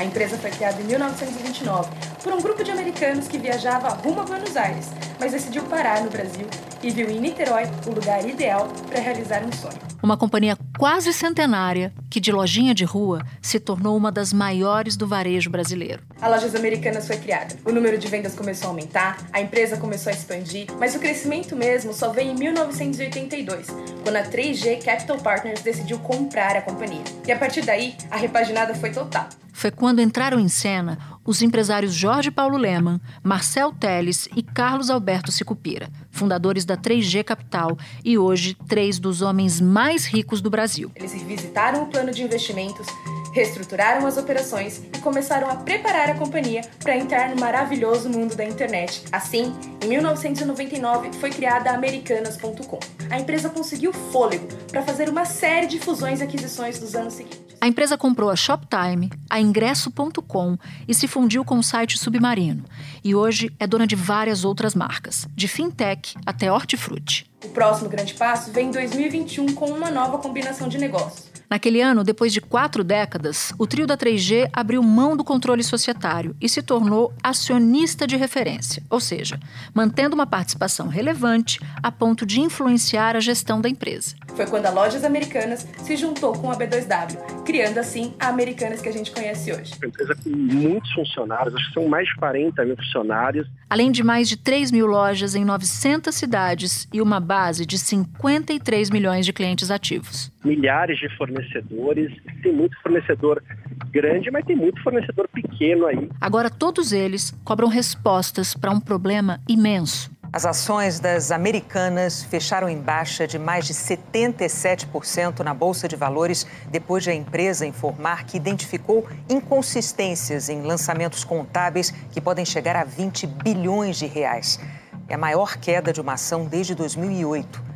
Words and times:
A 0.00 0.04
empresa 0.04 0.38
foi 0.38 0.50
criada 0.50 0.80
em 0.80 0.86
1929 0.86 1.90
por 2.24 2.32
um 2.32 2.40
grupo 2.40 2.64
de 2.64 2.70
americanos 2.70 3.28
que 3.28 3.36
viajava 3.36 3.90
rumo 3.90 4.22
a 4.22 4.24
Buenos 4.24 4.56
Aires, 4.56 4.88
mas 5.20 5.32
decidiu 5.32 5.62
parar 5.64 6.00
no 6.00 6.08
Brasil 6.08 6.46
e 6.82 6.90
viu 6.90 7.10
em 7.10 7.20
Niterói 7.20 7.64
o 7.86 7.90
lugar 7.90 8.26
ideal 8.26 8.66
para 8.88 8.98
realizar 8.98 9.44
um 9.44 9.52
sonho. 9.52 9.78
Uma 10.02 10.16
companhia 10.16 10.56
quase 10.78 11.12
centenária 11.12 11.92
que 12.08 12.18
de 12.18 12.32
lojinha 12.32 12.74
de 12.74 12.82
rua 12.82 13.20
se 13.42 13.60
tornou 13.60 13.94
uma 13.94 14.10
das 14.10 14.32
maiores 14.32 14.96
do 14.96 15.06
varejo 15.06 15.50
brasileiro. 15.50 16.02
A 16.18 16.28
Lojas 16.28 16.54
Americanas 16.54 17.06
foi 17.06 17.18
criada. 17.18 17.54
O 17.66 17.70
número 17.70 17.98
de 17.98 18.08
vendas 18.08 18.34
começou 18.34 18.68
a 18.68 18.70
aumentar, 18.70 19.18
a 19.30 19.42
empresa 19.42 19.76
começou 19.76 20.10
a 20.10 20.16
expandir, 20.16 20.66
mas 20.78 20.94
o 20.94 20.98
crescimento 20.98 21.54
mesmo 21.54 21.92
só 21.92 22.08
veio 22.08 22.30
em 22.30 22.34
1982, 22.36 23.66
quando 24.02 24.16
a 24.16 24.22
3G 24.22 24.82
Capital 24.82 25.18
Partners 25.18 25.60
decidiu 25.60 25.98
comprar 25.98 26.56
a 26.56 26.62
companhia. 26.62 27.04
E 27.28 27.30
a 27.30 27.36
partir 27.36 27.60
daí, 27.60 27.94
a 28.10 28.16
repaginada 28.16 28.74
foi 28.74 28.90
total. 28.90 29.28
Foi 29.60 29.70
quando 29.70 30.00
entraram 30.00 30.40
em 30.40 30.48
cena 30.48 30.98
os 31.22 31.42
empresários 31.42 31.92
Jorge 31.92 32.30
Paulo 32.30 32.56
Leman, 32.56 32.98
Marcel 33.22 33.74
Teles 33.74 34.26
e 34.34 34.42
Carlos 34.42 34.88
Alberto 34.88 35.30
Sicupira, 35.30 35.90
fundadores 36.10 36.64
da 36.64 36.78
3G 36.78 37.22
Capital 37.22 37.76
e 38.02 38.16
hoje 38.16 38.56
três 38.66 38.98
dos 38.98 39.20
homens 39.20 39.60
mais 39.60 40.06
ricos 40.06 40.40
do 40.40 40.48
Brasil. 40.48 40.90
Eles 40.96 41.12
visitaram 41.12 41.82
o 41.82 41.88
plano 41.88 42.10
de 42.10 42.22
investimentos, 42.22 42.86
reestruturaram 43.34 44.06
as 44.06 44.16
operações 44.16 44.78
e 44.94 44.98
começaram 45.00 45.50
a 45.50 45.56
preparar 45.56 46.08
a 46.08 46.14
companhia 46.14 46.62
para 46.82 46.96
entrar 46.96 47.28
no 47.28 47.38
maravilhoso 47.38 48.08
mundo 48.08 48.34
da 48.34 48.46
internet. 48.46 49.04
Assim, 49.12 49.54
em 49.84 49.88
1999 49.88 51.12
foi 51.20 51.28
criada 51.28 51.70
a 51.70 51.74
Americanas.com. 51.74 52.78
A 53.10 53.20
empresa 53.20 53.50
conseguiu 53.50 53.92
fôlego 53.92 54.48
para 54.68 54.80
fazer 54.80 55.10
uma 55.10 55.26
série 55.26 55.66
de 55.66 55.78
fusões 55.78 56.20
e 56.20 56.24
aquisições 56.24 56.78
dos 56.78 56.94
anos 56.94 57.12
seguintes. 57.12 57.49
A 57.60 57.68
empresa 57.68 57.98
comprou 57.98 58.30
a 58.30 58.36
Shoptime, 58.36 59.10
a 59.28 59.38
Ingresso.com 59.38 60.56
e 60.88 60.94
se 60.94 61.06
fundiu 61.06 61.44
com 61.44 61.58
o 61.58 61.62
site 61.62 61.98
Submarino. 61.98 62.64
E 63.04 63.14
hoje 63.14 63.52
é 63.60 63.66
dona 63.66 63.86
de 63.86 63.94
várias 63.94 64.46
outras 64.46 64.74
marcas, 64.74 65.28
de 65.36 65.46
fintech 65.46 66.14
até 66.24 66.50
hortifruti. 66.50 67.30
O 67.44 67.48
próximo 67.48 67.90
grande 67.90 68.14
passo 68.14 68.50
vem 68.50 68.68
em 68.68 68.70
2021 68.70 69.52
com 69.52 69.66
uma 69.66 69.90
nova 69.90 70.16
combinação 70.16 70.68
de 70.68 70.78
negócios. 70.78 71.30
Naquele 71.50 71.82
ano, 71.82 72.04
depois 72.04 72.32
de 72.32 72.40
quatro 72.40 72.84
décadas, 72.84 73.52
o 73.58 73.66
trio 73.66 73.84
da 73.84 73.96
3G 73.96 74.48
abriu 74.52 74.82
mão 74.84 75.16
do 75.16 75.24
controle 75.24 75.64
societário 75.64 76.36
e 76.40 76.48
se 76.48 76.62
tornou 76.62 77.12
acionista 77.22 78.06
de 78.06 78.16
referência, 78.16 78.82
ou 78.88 79.00
seja, 79.00 79.38
mantendo 79.74 80.14
uma 80.14 80.28
participação 80.28 80.86
relevante 80.86 81.58
a 81.82 81.90
ponto 81.90 82.24
de 82.24 82.40
influenciar 82.40 83.16
a 83.16 83.20
gestão 83.20 83.60
da 83.60 83.68
empresa. 83.68 84.14
Foi 84.40 84.46
quando 84.46 84.64
a 84.64 84.70
Lojas 84.70 85.04
Americanas 85.04 85.68
se 85.84 85.96
juntou 85.98 86.32
com 86.32 86.50
a 86.50 86.56
B2W, 86.56 87.44
criando 87.44 87.76
assim 87.76 88.14
a 88.18 88.28
Americanas 88.28 88.80
que 88.80 88.88
a 88.88 88.92
gente 88.92 89.10
conhece 89.10 89.52
hoje. 89.52 89.74
Uma 89.76 89.88
empresa 89.88 90.14
com 90.14 90.30
muitos 90.30 90.90
funcionários, 90.92 91.54
acho 91.54 91.66
que 91.68 91.74
são 91.74 91.86
mais 91.86 92.08
de 92.08 92.16
40 92.16 92.64
mil 92.64 92.74
funcionários. 92.74 93.46
Além 93.68 93.92
de 93.92 94.02
mais 94.02 94.30
de 94.30 94.38
3 94.38 94.70
mil 94.70 94.86
lojas 94.86 95.34
em 95.34 95.44
900 95.44 96.14
cidades 96.14 96.88
e 96.90 97.02
uma 97.02 97.20
base 97.20 97.66
de 97.66 97.76
53 97.76 98.88
milhões 98.88 99.26
de 99.26 99.32
clientes 99.34 99.70
ativos. 99.70 100.32
Milhares 100.42 100.98
de 100.98 101.14
fornecedores, 101.18 102.10
tem 102.42 102.54
muito 102.54 102.80
fornecedor 102.80 103.42
grande, 103.90 104.30
mas 104.30 104.46
tem 104.46 104.56
muito 104.56 104.82
fornecedor 104.82 105.28
pequeno 105.28 105.84
aí. 105.84 106.08
Agora 106.18 106.48
todos 106.48 106.94
eles 106.94 107.38
cobram 107.44 107.68
respostas 107.68 108.54
para 108.54 108.70
um 108.70 108.80
problema 108.80 109.38
imenso 109.46 110.10
as 110.32 110.46
ações 110.46 111.00
das 111.00 111.32
americanas 111.32 112.22
fecharam 112.22 112.68
em 112.68 112.78
baixa 112.78 113.26
de 113.26 113.36
mais 113.36 113.66
de 113.66 113.74
77% 113.74 115.40
na 115.40 115.52
Bolsa 115.52 115.88
de 115.88 115.96
Valores 115.96 116.46
depois 116.70 117.02
de 117.02 117.10
a 117.10 117.14
empresa 117.14 117.66
informar 117.66 118.24
que 118.24 118.36
identificou 118.36 119.08
inconsistências 119.28 120.48
em 120.48 120.62
lançamentos 120.62 121.24
contábeis 121.24 121.92
que 122.12 122.20
podem 122.20 122.44
chegar 122.44 122.76
a 122.76 122.84
20 122.84 123.26
bilhões 123.26 123.96
de 123.96 124.06
reais. 124.06 124.60
É 125.08 125.14
a 125.14 125.18
maior 125.18 125.56
queda 125.56 125.92
de 125.92 126.00
uma 126.00 126.12
ação 126.12 126.44
desde 126.44 126.76
2008. 126.76 127.69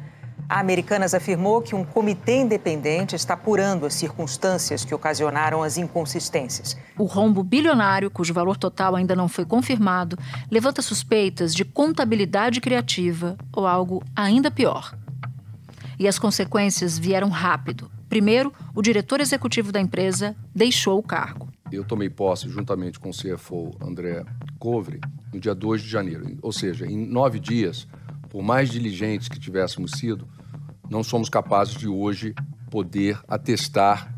A 0.48 0.60
Americanas 0.60 1.14
afirmou 1.14 1.62
que 1.62 1.74
um 1.74 1.84
comitê 1.84 2.36
independente 2.36 3.16
está 3.16 3.34
apurando 3.34 3.86
as 3.86 3.94
circunstâncias 3.94 4.84
que 4.84 4.94
ocasionaram 4.94 5.62
as 5.62 5.78
inconsistências. 5.78 6.76
O 6.98 7.04
rombo 7.04 7.42
bilionário, 7.42 8.10
cujo 8.10 8.34
valor 8.34 8.56
total 8.56 8.94
ainda 8.94 9.16
não 9.16 9.26
foi 9.26 9.46
confirmado, 9.46 10.18
levanta 10.50 10.82
suspeitas 10.82 11.54
de 11.54 11.64
contabilidade 11.64 12.60
criativa 12.60 13.36
ou 13.52 13.66
algo 13.66 14.02
ainda 14.14 14.50
pior. 14.50 14.94
E 15.98 16.06
as 16.06 16.18
consequências 16.18 16.98
vieram 16.98 17.30
rápido. 17.30 17.90
Primeiro, 18.08 18.52
o 18.74 18.82
diretor 18.82 19.20
executivo 19.20 19.72
da 19.72 19.80
empresa 19.80 20.36
deixou 20.54 20.98
o 20.98 21.02
cargo. 21.02 21.48
Eu 21.72 21.84
tomei 21.84 22.10
posse 22.10 22.48
juntamente 22.48 23.00
com 23.00 23.10
o 23.10 23.12
CFO 23.12 23.70
André 23.80 24.24
Covre 24.58 25.00
no 25.32 25.40
dia 25.40 25.54
2 25.54 25.82
de 25.82 25.88
janeiro. 25.88 26.38
Ou 26.42 26.52
seja, 26.52 26.86
em 26.86 26.96
nove 26.96 27.40
dias, 27.40 27.88
por 28.34 28.42
mais 28.42 28.68
diligentes 28.68 29.28
que 29.28 29.38
tivéssemos 29.38 29.92
sido, 29.92 30.26
não 30.90 31.04
somos 31.04 31.28
capazes 31.28 31.76
de 31.76 31.86
hoje 31.86 32.34
poder 32.68 33.16
atestar 33.28 34.12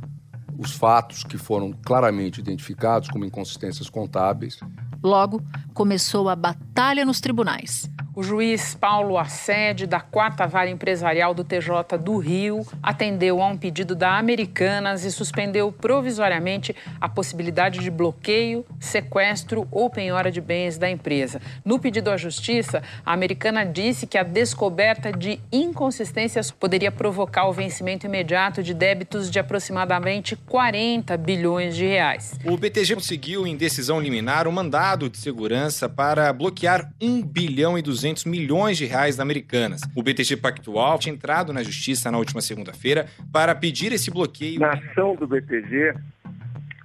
os 0.56 0.72
fatos 0.72 1.22
que 1.22 1.37
foram 1.37 1.71
claramente 1.84 2.41
identificados 2.41 3.10
como 3.10 3.27
inconsistências 3.27 3.91
contábeis. 3.91 4.59
Logo, 5.03 5.43
começou 5.75 6.31
a 6.31 6.34
batalha 6.34 7.04
nos 7.04 7.21
tribunais. 7.21 7.91
O 8.19 8.22
juiz 8.22 8.75
Paulo 8.75 9.19
Assede, 9.19 9.87
da 9.87 10.00
Quarta 10.00 10.47
Vara 10.47 10.71
Empresarial 10.71 11.34
do 11.34 11.44
TJ 11.44 11.99
do 12.03 12.16
Rio, 12.16 12.66
atendeu 12.82 13.43
a 13.43 13.47
um 13.47 13.59
pedido 13.59 13.94
da 13.94 14.16
Americanas 14.16 15.04
e 15.04 15.12
suspendeu 15.12 15.71
provisoriamente 15.71 16.75
a 16.99 17.10
possibilidade 17.10 17.81
de 17.81 17.91
bloqueio, 17.91 18.65
sequestro 18.81 19.69
ou 19.71 19.91
penhora 19.91 20.32
de 20.32 20.41
bens 20.41 20.78
da 20.78 20.88
empresa. 20.88 21.43
No 21.62 21.78
pedido 21.78 22.10
à 22.10 22.16
Justiça, 22.16 22.82
a 23.04 23.12
americana 23.12 23.66
disse 23.66 24.06
que 24.06 24.16
a 24.16 24.22
descoberta 24.22 25.12
de 25.12 25.38
inconsistências 25.53 26.50
poderia 26.50 26.91
provocar 26.91 27.47
o 27.47 27.53
vencimento 27.53 28.06
imediato 28.06 28.62
de 28.62 28.72
débitos 28.72 29.31
de 29.31 29.38
aproximadamente 29.38 30.34
40 30.37 31.15
bilhões 31.19 31.77
de 31.77 31.84
reais. 31.84 32.33
O 32.47 32.56
BTG 32.56 32.94
conseguiu, 32.94 33.47
em 33.47 33.54
decisão 33.59 34.00
liminar, 34.00 34.48
um 34.48 34.53
mandado 34.53 35.10
de 35.10 35.19
segurança 35.19 35.87
para 35.87 36.33
bloquear 36.33 36.91
1 36.98 37.22
bilhão 37.22 37.77
e 37.77 37.83
200 37.83 38.05
200 38.06 38.24
milhões 38.26 38.78
de 38.78 38.84
reais 38.84 39.18
Americanas. 39.18 39.80
O 39.94 40.02
BTG 40.02 40.36
Pactual 40.36 40.98
tinha 40.98 41.12
entrado 41.12 41.52
na 41.52 41.62
justiça 41.62 42.10
na 42.10 42.18
última 42.18 42.40
segunda-feira 42.40 43.06
para 43.32 43.54
pedir 43.54 43.92
esse 43.92 44.10
bloqueio. 44.10 44.60
Na 44.60 44.74
ação 44.74 45.16
do 45.16 45.26
BTG, 45.26 45.92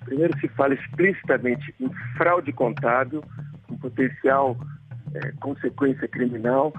primeiro 0.06 0.38
se 0.40 0.48
fala 0.50 0.74
explicitamente 0.74 1.74
em 1.80 1.90
fraude 2.18 2.52
contábil, 2.52 3.24
com 3.68 3.78
potencial 3.78 4.58
é, 5.14 5.32
consequência 5.40 6.08
criminal, 6.08 6.74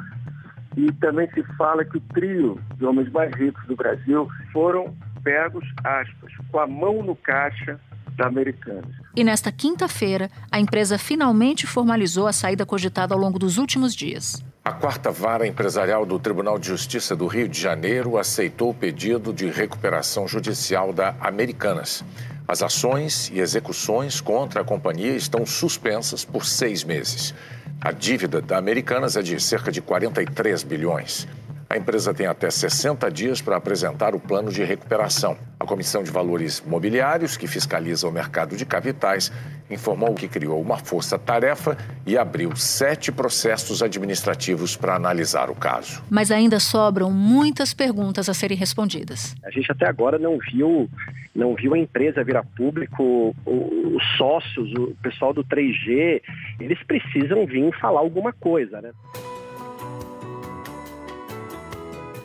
e 0.76 0.90
também 0.94 1.28
se 1.34 1.42
fala 1.56 1.84
que 1.84 1.98
o 1.98 2.00
trio 2.12 2.58
de 2.76 2.84
homens 2.84 3.10
mais 3.12 3.32
ricos 3.36 3.64
do 3.66 3.76
Brasil 3.76 4.28
foram 4.52 4.96
pegos, 5.22 5.64
aspas, 5.84 6.32
com 6.50 6.58
a 6.58 6.66
mão 6.66 7.02
no 7.02 7.14
caixa 7.14 7.78
da 8.16 8.26
Americanas. 8.26 9.01
E 9.14 9.22
nesta 9.22 9.52
quinta-feira, 9.52 10.30
a 10.50 10.58
empresa 10.58 10.96
finalmente 10.96 11.66
formalizou 11.66 12.26
a 12.26 12.32
saída 12.32 12.64
cogitada 12.64 13.14
ao 13.14 13.20
longo 13.20 13.38
dos 13.38 13.58
últimos 13.58 13.94
dias. 13.94 14.42
A 14.64 14.72
quarta 14.72 15.10
vara 15.10 15.46
empresarial 15.46 16.06
do 16.06 16.18
Tribunal 16.18 16.58
de 16.58 16.68
Justiça 16.68 17.14
do 17.14 17.26
Rio 17.26 17.48
de 17.48 17.60
Janeiro 17.60 18.16
aceitou 18.16 18.70
o 18.70 18.74
pedido 18.74 19.32
de 19.32 19.50
recuperação 19.50 20.26
judicial 20.26 20.92
da 20.92 21.14
Americanas. 21.20 22.02
As 22.48 22.62
ações 22.62 23.30
e 23.34 23.40
execuções 23.40 24.20
contra 24.20 24.62
a 24.62 24.64
companhia 24.64 25.14
estão 25.14 25.44
suspensas 25.44 26.24
por 26.24 26.46
seis 26.46 26.82
meses. 26.82 27.34
A 27.80 27.92
dívida 27.92 28.40
da 28.40 28.56
Americanas 28.56 29.16
é 29.16 29.22
de 29.22 29.38
cerca 29.40 29.70
de 29.70 29.82
43 29.82 30.62
bilhões. 30.62 31.26
A 31.72 31.78
empresa 31.78 32.12
tem 32.12 32.26
até 32.26 32.50
60 32.50 33.10
dias 33.10 33.40
para 33.40 33.56
apresentar 33.56 34.14
o 34.14 34.20
plano 34.20 34.52
de 34.52 34.62
recuperação. 34.62 35.38
A 35.58 35.64
Comissão 35.64 36.02
de 36.02 36.10
Valores 36.10 36.62
Mobiliários, 36.66 37.34
que 37.34 37.46
fiscaliza 37.46 38.06
o 38.06 38.12
mercado 38.12 38.58
de 38.58 38.66
capitais, 38.66 39.32
informou 39.70 40.14
que 40.14 40.28
criou 40.28 40.60
uma 40.60 40.76
força-tarefa 40.76 41.78
e 42.06 42.18
abriu 42.18 42.54
sete 42.54 43.10
processos 43.10 43.82
administrativos 43.82 44.76
para 44.76 44.96
analisar 44.96 45.48
o 45.48 45.54
caso. 45.54 46.04
Mas 46.10 46.30
ainda 46.30 46.60
sobram 46.60 47.10
muitas 47.10 47.72
perguntas 47.72 48.28
a 48.28 48.34
serem 48.34 48.58
respondidas. 48.58 49.34
A 49.42 49.50
gente 49.50 49.72
até 49.72 49.86
agora 49.86 50.18
não 50.18 50.36
viu, 50.52 50.90
não 51.34 51.54
viu 51.54 51.72
a 51.72 51.78
empresa 51.78 52.22
virar 52.22 52.44
público, 52.54 53.34
os 53.46 54.16
sócios, 54.18 54.70
o 54.74 54.94
pessoal 55.02 55.32
do 55.32 55.42
3G, 55.42 56.20
eles 56.60 56.82
precisam 56.82 57.46
vir 57.46 57.72
falar 57.80 58.00
alguma 58.00 58.30
coisa, 58.30 58.82
né? 58.82 58.90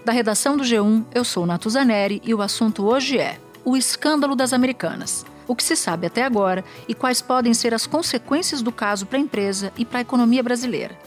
Da 0.07 0.13
redação 0.13 0.55
do 0.55 0.63
G1, 0.63 1.03
eu 1.13 1.25
sou 1.25 1.45
Natuzaneri 1.45 2.21
e 2.23 2.33
o 2.33 2.41
assunto 2.41 2.85
hoje 2.85 3.17
é 3.17 3.37
o 3.65 3.75
escândalo 3.75 4.37
das 4.37 4.53
americanas. 4.53 5.25
O 5.45 5.53
que 5.53 5.61
se 5.61 5.75
sabe 5.75 6.07
até 6.07 6.23
agora 6.23 6.63
e 6.87 6.93
quais 6.93 7.21
podem 7.21 7.53
ser 7.53 7.73
as 7.73 7.85
consequências 7.85 8.61
do 8.61 8.71
caso 8.71 9.05
para 9.05 9.17
a 9.17 9.21
empresa 9.21 9.69
e 9.77 9.83
para 9.83 9.97
a 9.97 10.01
economia 10.01 10.41
brasileira. 10.41 10.97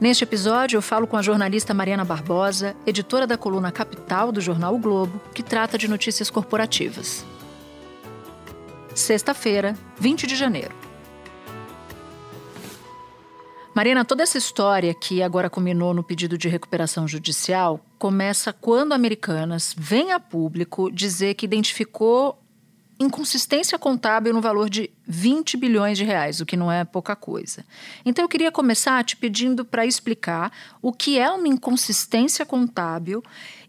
Neste 0.00 0.24
episódio, 0.24 0.76
eu 0.76 0.82
falo 0.82 1.06
com 1.06 1.16
a 1.16 1.22
jornalista 1.22 1.72
Mariana 1.72 2.04
Barbosa, 2.04 2.74
editora 2.84 3.24
da 3.24 3.38
coluna 3.38 3.70
Capital 3.70 4.32
do 4.32 4.40
jornal 4.40 4.74
o 4.74 4.78
Globo, 4.78 5.20
que 5.32 5.44
trata 5.44 5.78
de 5.78 5.86
notícias 5.86 6.28
corporativas. 6.28 7.24
sexta-feira, 8.96 9.76
20 9.96 10.26
de 10.26 10.34
janeiro. 10.34 10.79
Marina, 13.80 14.04
toda 14.04 14.22
essa 14.22 14.36
história 14.36 14.92
que 14.92 15.22
agora 15.22 15.48
culminou 15.48 15.94
no 15.94 16.04
pedido 16.04 16.36
de 16.36 16.50
recuperação 16.50 17.08
judicial 17.08 17.80
começa 17.98 18.52
quando 18.52 18.92
Americanas 18.92 19.74
vem 19.74 20.12
a 20.12 20.20
público 20.20 20.92
dizer 20.92 21.32
que 21.32 21.46
identificou 21.46 22.38
inconsistência 22.98 23.78
contábil 23.78 24.34
no 24.34 24.40
valor 24.42 24.68
de 24.68 24.90
20 25.06 25.56
bilhões 25.56 25.96
de 25.96 26.04
reais, 26.04 26.42
o 26.42 26.44
que 26.44 26.58
não 26.58 26.70
é 26.70 26.84
pouca 26.84 27.16
coisa. 27.16 27.64
Então 28.04 28.22
eu 28.22 28.28
queria 28.28 28.52
começar 28.52 29.02
te 29.02 29.16
pedindo 29.16 29.64
para 29.64 29.86
explicar 29.86 30.52
o 30.82 30.92
que 30.92 31.18
é 31.18 31.30
uma 31.30 31.48
inconsistência 31.48 32.44
contábil 32.44 33.22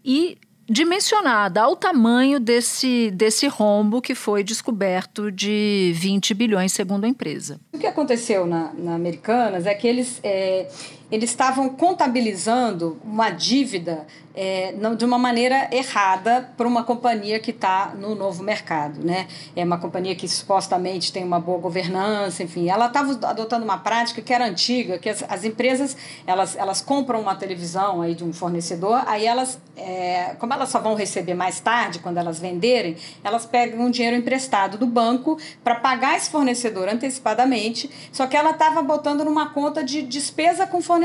e 0.04 0.36
dimensionada 0.72 1.60
ao 1.60 1.76
tamanho 1.76 2.40
desse, 2.40 3.10
desse 3.10 3.46
rombo 3.46 4.00
que 4.00 4.14
foi 4.14 4.42
descoberto 4.42 5.30
de 5.30 5.92
20 5.94 6.32
bilhões, 6.32 6.72
segundo 6.72 7.04
a 7.04 7.08
empresa. 7.08 7.60
O 7.74 7.78
que 7.78 7.86
aconteceu 7.86 8.46
na, 8.46 8.72
na 8.72 8.94
Americanas 8.94 9.66
é 9.66 9.74
que 9.74 9.86
eles, 9.86 10.18
é, 10.24 10.66
eles 11.12 11.28
estavam 11.28 11.68
contabilizando 11.68 12.98
uma 13.04 13.28
dívida 13.28 14.06
é, 14.34 14.74
de 14.96 15.04
uma 15.04 15.18
maneira 15.18 15.68
errada 15.70 16.50
para 16.56 16.66
uma 16.66 16.84
companhia 16.84 17.38
que 17.38 17.50
está 17.50 17.92
no 17.94 18.14
novo 18.14 18.42
mercado. 18.42 19.04
Né? 19.04 19.26
É 19.54 19.64
uma 19.64 19.78
companhia 19.78 20.14
que 20.14 20.26
supostamente 20.26 21.12
tem 21.12 21.22
uma 21.22 21.38
boa 21.38 21.58
governança, 21.58 22.42
enfim. 22.42 22.68
Ela 22.68 22.86
estava 22.86 23.12
adotando 23.26 23.64
uma 23.64 23.78
prática 23.78 24.22
que 24.22 24.32
era 24.32 24.46
antiga, 24.46 24.98
que 24.98 25.08
as, 25.08 25.22
as 25.28 25.44
empresas 25.44 25.96
elas, 26.26 26.56
elas 26.56 26.80
compram 26.80 27.20
uma 27.20 27.34
televisão 27.34 28.00
aí 28.00 28.14
de 28.14 28.24
um 28.24 28.32
fornecedor, 28.32 29.02
aí 29.06 29.26
elas, 29.26 29.60
é, 29.76 30.34
como 30.38 30.52
elas 30.54 30.70
só 30.70 30.80
vão 30.80 30.94
receber 30.94 31.34
mais 31.34 31.60
tarde, 31.60 31.98
quando 31.98 32.16
elas 32.16 32.38
venderem, 32.38 32.96
elas 33.22 33.44
pegam 33.44 33.84
um 33.84 33.90
dinheiro 33.90 34.16
emprestado 34.16 34.78
do 34.78 34.86
banco 34.86 35.38
para 35.62 35.74
pagar 35.74 36.16
esse 36.16 36.30
fornecedor 36.30 36.88
antecipadamente, 36.88 37.90
só 38.10 38.26
que 38.26 38.36
ela 38.36 38.52
estava 38.52 38.80
botando 38.82 39.24
numa 39.24 39.50
conta 39.50 39.84
de 39.84 40.02
despesa 40.02 40.66
com 40.66 40.80
fornecedor, 40.80 41.01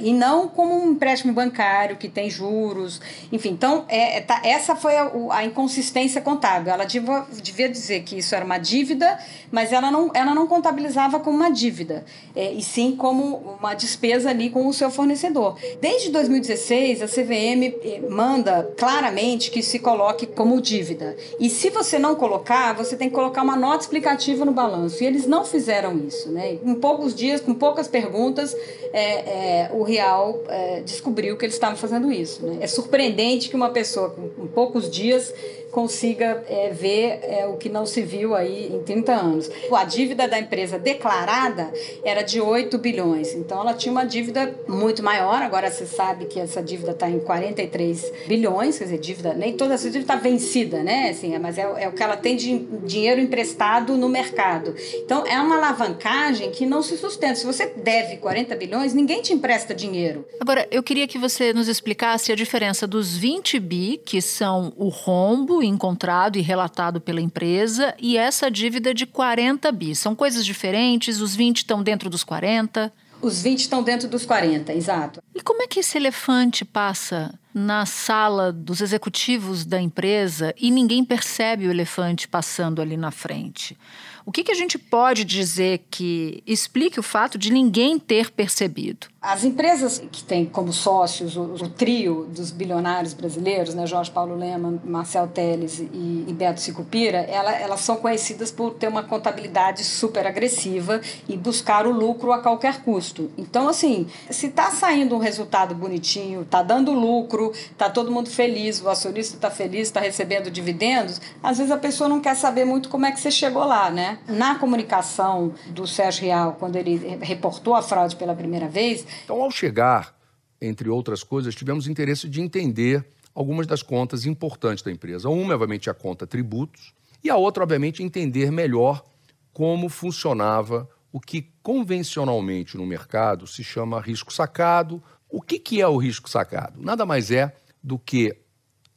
e 0.00 0.12
não 0.12 0.48
como 0.48 0.74
um 0.74 0.92
empréstimo 0.92 1.32
bancário 1.32 1.96
que 1.96 2.08
tem 2.08 2.28
juros 2.30 3.00
enfim. 3.30 3.50
Então, 3.50 3.84
é, 3.88 4.18
é, 4.18 4.20
tá, 4.20 4.40
essa 4.44 4.74
foi 4.76 4.96
a, 4.96 5.10
a, 5.30 5.44
inconsistência 5.44 6.20
contábil. 6.20 6.72
Ela 6.72 6.84
devia, 6.84 7.24
devia 7.42 7.68
dizer 7.68 8.02
que 8.02 8.18
isso 8.18 8.34
era 8.34 8.44
uma 8.44 8.58
dívida, 8.58 9.18
mas 9.50 9.72
ela 9.72 9.90
não, 9.90 10.10
ela 10.14 10.34
não 10.34 10.46
contabilizava 10.46 11.20
como 11.20 11.36
uma 11.36 11.50
dívida, 11.50 12.04
é, 12.34 12.52
e 12.52 12.62
sim 12.62 12.94
como 12.96 13.56
uma 13.58 13.74
despesa 13.74 14.30
ali 14.30 14.50
com 14.50 14.66
o 14.66 14.72
seu 14.72 14.90
fornecedor. 14.90 15.58
Desde 15.80 16.10
2016, 16.10 17.02
a 17.02 17.06
CVM 17.06 17.74
é, 17.82 18.00
manda 18.08 18.74
claramente 18.76 19.50
que 19.50 19.62
se 19.62 19.78
coloque 19.78 20.26
como 20.26 20.60
dívida. 20.60 21.16
E 21.40 21.48
se 21.50 21.70
você 21.70 21.98
não 21.98 22.14
colocar, 22.14 22.74
você 22.74 22.96
tem 22.96 23.08
que 23.08 23.14
colocar 23.14 23.42
uma 23.42 23.56
nota 23.56 23.84
explicativa 23.84 24.44
no 24.44 24.52
balanço. 24.52 25.02
E 25.02 25.06
eles 25.06 25.26
não 25.26 25.44
fizeram 25.44 25.96
isso. 25.98 26.30
Né? 26.30 26.58
Em 26.64 26.74
poucos 26.74 27.14
dias, 27.14 27.40
com 27.40 27.54
poucas 27.54 27.88
perguntas, 27.88 28.54
é, 28.96 29.00
é, 29.02 29.70
o 29.74 29.82
Real 29.82 30.42
é, 30.48 30.80
descobriu 30.80 31.36
que 31.36 31.44
eles 31.44 31.54
estavam 31.54 31.76
fazendo 31.76 32.10
isso. 32.10 32.46
Né? 32.46 32.58
É 32.62 32.66
surpreendente 32.66 33.50
que 33.50 33.54
uma 33.54 33.68
pessoa 33.68 34.08
com, 34.08 34.30
com 34.30 34.46
poucos 34.46 34.90
dias 34.90 35.34
consiga 35.76 36.42
é, 36.48 36.70
ver 36.70 37.18
é, 37.22 37.46
o 37.46 37.58
que 37.58 37.68
não 37.68 37.84
se 37.84 38.00
viu 38.00 38.34
aí 38.34 38.72
em 38.72 38.82
30 38.82 39.12
anos. 39.12 39.50
A 39.70 39.84
dívida 39.84 40.26
da 40.26 40.38
empresa 40.38 40.78
declarada 40.78 41.70
era 42.02 42.22
de 42.22 42.40
8 42.40 42.78
bilhões, 42.78 43.34
então 43.34 43.60
ela 43.60 43.74
tinha 43.74 43.92
uma 43.92 44.06
dívida 44.06 44.54
muito 44.66 45.02
maior. 45.02 45.42
Agora 45.42 45.70
você 45.70 45.84
sabe 45.84 46.24
que 46.24 46.40
essa 46.40 46.62
dívida 46.62 46.92
está 46.92 47.10
em 47.10 47.18
43 47.18 48.10
bilhões, 48.26 48.78
quer 48.78 48.84
dizer, 48.84 48.98
dívida, 48.98 49.34
nem 49.34 49.54
toda 49.54 49.74
essa 49.74 49.90
dívida 49.90 50.14
está 50.14 50.16
vencida, 50.16 50.82
né? 50.82 51.10
Assim, 51.10 51.36
mas 51.38 51.58
é, 51.58 51.70
é, 51.76 51.88
o 51.88 51.92
que 51.92 52.02
ela 52.02 52.16
tem 52.16 52.36
de 52.36 52.58
dinheiro 52.86 53.20
emprestado 53.20 53.98
no 53.98 54.08
mercado. 54.08 54.74
Então 54.94 55.26
é 55.26 55.38
uma 55.38 55.58
alavancagem 55.58 56.52
que 56.52 56.64
não 56.64 56.80
se 56.80 56.96
sustenta. 56.96 57.34
Se 57.34 57.44
você 57.44 57.66
deve 57.66 58.16
40 58.16 58.56
bilhões, 58.56 58.94
ninguém 58.94 59.20
te 59.20 59.34
empresta 59.34 59.74
dinheiro. 59.74 60.26
Agora, 60.40 60.66
eu 60.70 60.82
queria 60.82 61.06
que 61.06 61.18
você 61.18 61.52
nos 61.52 61.68
explicasse 61.68 62.32
a 62.32 62.34
diferença 62.34 62.86
dos 62.86 63.14
20 63.14 63.60
bi, 63.60 64.00
que 64.02 64.22
são 64.22 64.72
o 64.78 64.88
rombo 64.88 65.65
encontrado 65.66 66.36
e 66.36 66.40
relatado 66.40 67.00
pela 67.00 67.20
empresa 67.20 67.94
e 67.98 68.16
essa 68.16 68.50
dívida 68.50 68.94
de 68.94 69.06
40 69.06 69.70
bi. 69.72 69.94
São 69.94 70.14
coisas 70.14 70.44
diferentes, 70.44 71.20
os 71.20 71.34
20 71.34 71.58
estão 71.58 71.82
dentro 71.82 72.08
dos 72.08 72.24
40? 72.24 72.92
Os 73.20 73.42
20 73.42 73.60
estão 73.60 73.82
dentro 73.82 74.08
dos 74.08 74.26
40, 74.26 74.72
exato. 74.74 75.22
E 75.34 75.40
como 75.40 75.62
é 75.62 75.66
que 75.66 75.80
esse 75.80 75.96
elefante 75.96 76.64
passa 76.64 77.34
na 77.54 77.86
sala 77.86 78.52
dos 78.52 78.82
executivos 78.82 79.64
da 79.64 79.80
empresa 79.80 80.54
e 80.58 80.70
ninguém 80.70 81.04
percebe 81.04 81.66
o 81.66 81.70
elefante 81.70 82.28
passando 82.28 82.82
ali 82.82 82.96
na 82.96 83.10
frente? 83.10 83.76
O 84.24 84.32
que, 84.32 84.44
que 84.44 84.52
a 84.52 84.56
gente 84.56 84.76
pode 84.76 85.24
dizer 85.24 85.86
que 85.90 86.42
explique 86.46 87.00
o 87.00 87.02
fato 87.02 87.38
de 87.38 87.50
ninguém 87.50 87.98
ter 87.98 88.30
percebido? 88.30 89.06
As 89.26 89.42
empresas 89.42 90.00
que 90.12 90.22
têm 90.22 90.46
como 90.46 90.72
sócios 90.72 91.36
o, 91.36 91.42
o, 91.42 91.68
trio 91.68 92.26
dos 92.30 92.52
bilionários 92.52 93.12
brasileiros, 93.12 93.74
né, 93.74 93.84
Jorge 93.84 94.08
Paulo 94.08 94.36
Lema, 94.36 94.80
Marcel 94.84 95.26
Teles 95.26 95.80
e, 95.80 96.24
e 96.28 96.32
Beto 96.32 96.60
Sicupira, 96.60 97.18
ela, 97.18 97.52
elas 97.52 97.80
são 97.80 97.96
conhecidas 97.96 98.52
por 98.52 98.74
ter 98.74 98.86
uma 98.86 99.02
contabilidade 99.02 99.82
super 99.82 100.24
agressiva 100.28 101.00
e 101.28 101.36
buscar 101.36 101.88
o 101.88 101.90
lucro 101.90 102.32
a 102.32 102.38
qualquer 102.38 102.82
custo. 102.82 103.28
Então, 103.36 103.68
assim, 103.68 104.06
se 104.30 104.46
está 104.46 104.70
saindo 104.70 105.16
um 105.16 105.18
resultado 105.18 105.74
bonitinho, 105.74 106.42
está 106.42 106.62
dando 106.62 106.92
lucro, 106.92 107.50
está 107.50 107.90
todo 107.90 108.12
mundo 108.12 108.30
feliz, 108.30 108.80
o 108.80 108.88
acionista 108.88 109.34
está 109.34 109.50
feliz, 109.50 109.88
está 109.88 109.98
recebendo 109.98 110.52
dividendos, 110.52 111.20
às 111.42 111.58
vezes 111.58 111.72
a 111.72 111.78
pessoa 111.78 112.08
não 112.08 112.20
quer 112.20 112.36
saber 112.36 112.64
muito 112.64 112.88
como 112.88 113.06
é 113.06 113.10
que 113.10 113.18
você 113.18 113.32
chegou 113.32 113.64
lá, 113.64 113.90
né? 113.90 114.20
Na 114.28 114.54
comunicação 114.54 115.52
do 115.70 115.84
Sérgio 115.84 116.26
Real, 116.26 116.56
quando 116.60 116.76
ele 116.76 117.18
reportou 117.20 117.74
a 117.74 117.82
fraude 117.82 118.14
pela 118.14 118.32
primeira 118.32 118.68
vez, 118.68 119.04
então, 119.24 119.42
ao 119.42 119.50
chegar, 119.50 120.16
entre 120.60 120.88
outras 120.88 121.22
coisas, 121.22 121.54
tivemos 121.54 121.86
interesse 121.86 122.28
de 122.28 122.40
entender 122.40 123.06
algumas 123.34 123.66
das 123.66 123.82
contas 123.82 124.24
importantes 124.24 124.82
da 124.82 124.90
empresa. 124.90 125.28
Uma, 125.28 125.54
obviamente, 125.54 125.90
a 125.90 125.94
conta 125.94 126.26
tributos, 126.26 126.94
e 127.22 127.30
a 127.30 127.36
outra, 127.36 127.64
obviamente, 127.64 128.02
entender 128.02 128.50
melhor 128.50 129.04
como 129.52 129.88
funcionava 129.88 130.88
o 131.12 131.20
que 131.20 131.50
convencionalmente 131.62 132.76
no 132.76 132.86
mercado 132.86 133.46
se 133.46 133.64
chama 133.64 134.00
risco 134.00 134.32
sacado. 134.32 135.02
O 135.28 135.40
que, 135.40 135.58
que 135.58 135.80
é 135.80 135.88
o 135.88 135.96
risco 135.96 136.28
sacado? 136.28 136.80
Nada 136.80 137.04
mais 137.04 137.30
é 137.30 137.56
do 137.82 137.98
que 137.98 138.36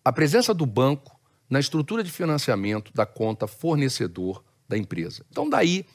a 0.04 0.12
presença 0.12 0.54
do 0.54 0.66
banco 0.66 1.19
na 1.50 1.60
estrutura 1.60 2.04
de 2.04 2.12
financiamento 2.12 2.94
da 2.94 3.06
conta 3.06 3.48
fornecedor 3.48 4.44
da 4.68 4.77
empresa. 4.77 5.25
Então, 5.31 5.50
daí 5.50 5.86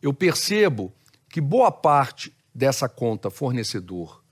eu 0.00 0.14
percebo 0.14 0.92
que 1.28 1.40
boa 1.40 1.70
parte 1.70 2.34
dessa 2.54 2.88
conta 2.88 3.30
fornecedor 3.30 4.22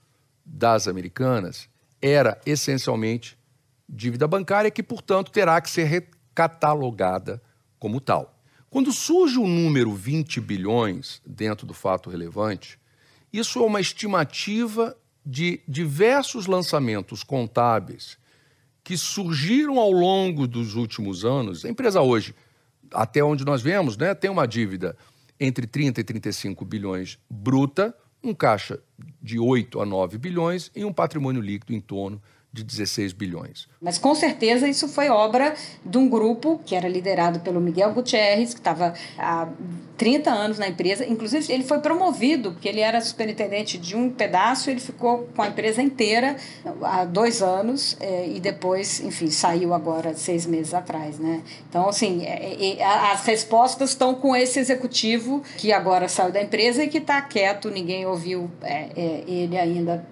das 0.45 0.87
americanas 0.87 1.69
era 2.01 2.39
essencialmente 2.45 3.37
dívida 3.87 4.27
bancária 4.27 4.71
que, 4.71 4.83
portanto, 4.83 5.31
terá 5.31 5.59
que 5.59 5.69
ser 5.69 5.83
recatalogada 5.83 7.41
como 7.79 7.99
tal. 7.99 8.39
Quando 8.69 8.91
surge 8.93 9.37
o 9.37 9.47
número 9.47 9.93
20 9.93 10.39
bilhões 10.39 11.21
dentro 11.25 11.67
do 11.67 11.73
fato 11.73 12.09
relevante, 12.09 12.79
isso 13.31 13.59
é 13.59 13.65
uma 13.65 13.81
estimativa 13.81 14.95
de 15.25 15.61
diversos 15.67 16.47
lançamentos 16.47 17.23
contábeis 17.23 18.17
que 18.83 18.97
surgiram 18.97 19.77
ao 19.77 19.91
longo 19.91 20.47
dos 20.47 20.75
últimos 20.75 21.23
anos. 21.23 21.63
A 21.63 21.69
empresa 21.69 22.01
hoje, 22.01 22.33
até 22.93 23.23
onde 23.23 23.45
nós 23.45 23.61
vemos, 23.61 23.95
né, 23.97 24.15
tem 24.15 24.29
uma 24.29 24.47
dívida 24.47 24.97
entre 25.39 25.67
30 25.67 26.01
e 26.01 26.03
35 26.03 26.65
bilhões 26.65 27.19
bruta, 27.29 27.95
um 28.23 28.33
caixa 28.33 28.79
de 29.21 29.39
8 29.39 29.79
a 29.79 29.85
9 29.85 30.17
bilhões 30.17 30.71
e 30.75 30.85
um 30.85 30.93
patrimônio 30.93 31.41
líquido 31.41 31.73
em 31.73 31.81
torno 31.81 32.21
de 32.53 32.63
16 32.63 33.13
bilhões. 33.13 33.67
Mas 33.81 33.97
com 33.97 34.13
certeza 34.13 34.67
isso 34.67 34.87
foi 34.89 35.09
obra 35.09 35.55
de 35.85 35.97
um 35.97 36.09
grupo 36.09 36.59
que 36.65 36.75
era 36.75 36.87
liderado 36.87 37.39
pelo 37.39 37.61
Miguel 37.61 37.93
Gutierrez, 37.93 38.53
que 38.53 38.59
estava 38.59 38.93
há 39.17 39.47
30 39.97 40.31
anos 40.31 40.59
na 40.59 40.67
empresa. 40.67 41.05
Inclusive, 41.05 41.53
ele 41.53 41.63
foi 41.63 41.79
promovido, 41.79 42.51
porque 42.51 42.67
ele 42.67 42.81
era 42.81 42.99
superintendente 42.99 43.77
de 43.77 43.95
um 43.95 44.09
pedaço, 44.09 44.69
ele 44.69 44.79
ficou 44.79 45.29
com 45.35 45.41
a 45.43 45.47
empresa 45.47 45.81
inteira 45.81 46.35
há 46.81 47.05
dois 47.05 47.41
anos 47.41 47.95
é, 47.99 48.27
e 48.27 48.39
depois, 48.39 48.99
enfim, 48.99 49.29
saiu 49.29 49.73
agora 49.73 50.13
seis 50.13 50.45
meses 50.45 50.73
atrás. 50.73 51.19
Né? 51.19 51.41
Então, 51.69 51.87
assim, 51.87 52.25
é, 52.25 52.79
é, 52.79 52.83
as 52.83 53.23
respostas 53.25 53.91
estão 53.91 54.13
com 54.15 54.35
esse 54.35 54.59
executivo 54.59 55.43
que 55.57 55.71
agora 55.71 56.09
saiu 56.09 56.31
da 56.31 56.41
empresa 56.41 56.83
e 56.83 56.87
que 56.89 56.97
está 56.97 57.21
quieto, 57.21 57.69
ninguém 57.69 58.05
ouviu 58.05 58.49
ele 59.27 59.57
ainda 59.57 60.05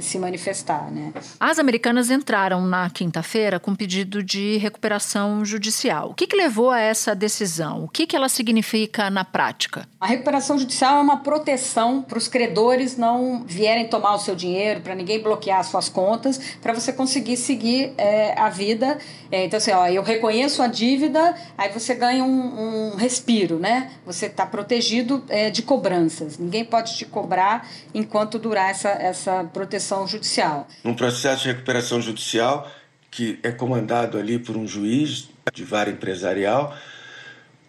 se 0.00 0.18
manifestar. 0.18 0.90
Né? 0.90 1.12
As 1.38 1.57
as 1.58 1.60
americanas 1.60 2.08
entraram 2.08 2.64
na 2.64 2.88
quinta-feira 2.88 3.58
com 3.58 3.74
pedido 3.74 4.22
de 4.22 4.58
recuperação 4.58 5.44
judicial. 5.44 6.10
O 6.10 6.14
que, 6.14 6.24
que 6.24 6.36
levou 6.36 6.70
a 6.70 6.78
essa 6.78 7.16
decisão? 7.16 7.82
O 7.82 7.88
que, 7.88 8.06
que 8.06 8.14
ela 8.14 8.28
significa 8.28 9.10
na 9.10 9.24
prática? 9.24 9.88
A 10.00 10.06
recuperação 10.06 10.56
judicial 10.56 10.98
é 10.98 11.00
uma 11.00 11.16
proteção 11.16 12.00
para 12.00 12.16
os 12.16 12.28
credores 12.28 12.96
não 12.96 13.42
vierem 13.44 13.88
tomar 13.88 14.14
o 14.14 14.18
seu 14.20 14.36
dinheiro, 14.36 14.80
para 14.82 14.94
ninguém 14.94 15.20
bloquear 15.20 15.58
as 15.58 15.66
suas 15.66 15.88
contas, 15.88 16.38
para 16.62 16.72
você 16.72 16.92
conseguir 16.92 17.36
seguir 17.36 17.92
é, 17.98 18.38
a 18.38 18.48
vida. 18.48 18.96
É, 19.32 19.44
então, 19.44 19.56
assim, 19.56 19.72
ó, 19.72 19.88
eu 19.88 20.04
reconheço 20.04 20.62
a 20.62 20.68
dívida, 20.68 21.34
aí 21.56 21.72
você 21.72 21.92
ganha 21.92 22.22
um, 22.22 22.92
um 22.92 22.96
respiro, 22.96 23.58
né? 23.58 23.90
Você 24.06 24.26
está 24.26 24.46
protegido 24.46 25.24
é, 25.28 25.50
de 25.50 25.62
cobranças. 25.62 26.38
Ninguém 26.38 26.64
pode 26.64 26.96
te 26.96 27.04
cobrar 27.04 27.68
enquanto 27.92 28.38
durar 28.38 28.70
essa, 28.70 28.90
essa 28.90 29.42
proteção 29.52 30.06
judicial. 30.06 30.68
Um 30.84 30.94
processo 30.94 31.47
recuperação 31.48 32.00
judicial 32.00 32.70
que 33.10 33.38
é 33.42 33.50
comandado 33.50 34.18
ali 34.18 34.38
por 34.38 34.56
um 34.56 34.66
juiz 34.66 35.28
de 35.52 35.64
vara 35.64 35.90
empresarial, 35.90 36.76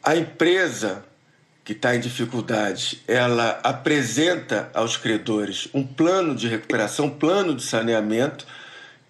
a 0.03 0.15
empresa 0.15 1.05
que 1.63 1.74
está 1.74 1.95
em 1.95 2.00
dificuldade, 2.00 3.01
ela 3.07 3.59
apresenta 3.63 4.71
aos 4.74 4.98
credores 4.98 5.69
um 5.74 5.86
plano 5.86 6.36
de 6.36 6.48
recuperação, 6.48 7.05
um 7.05 7.09
plano 7.09 7.55
de 7.55 7.63
saneamento, 7.63 8.45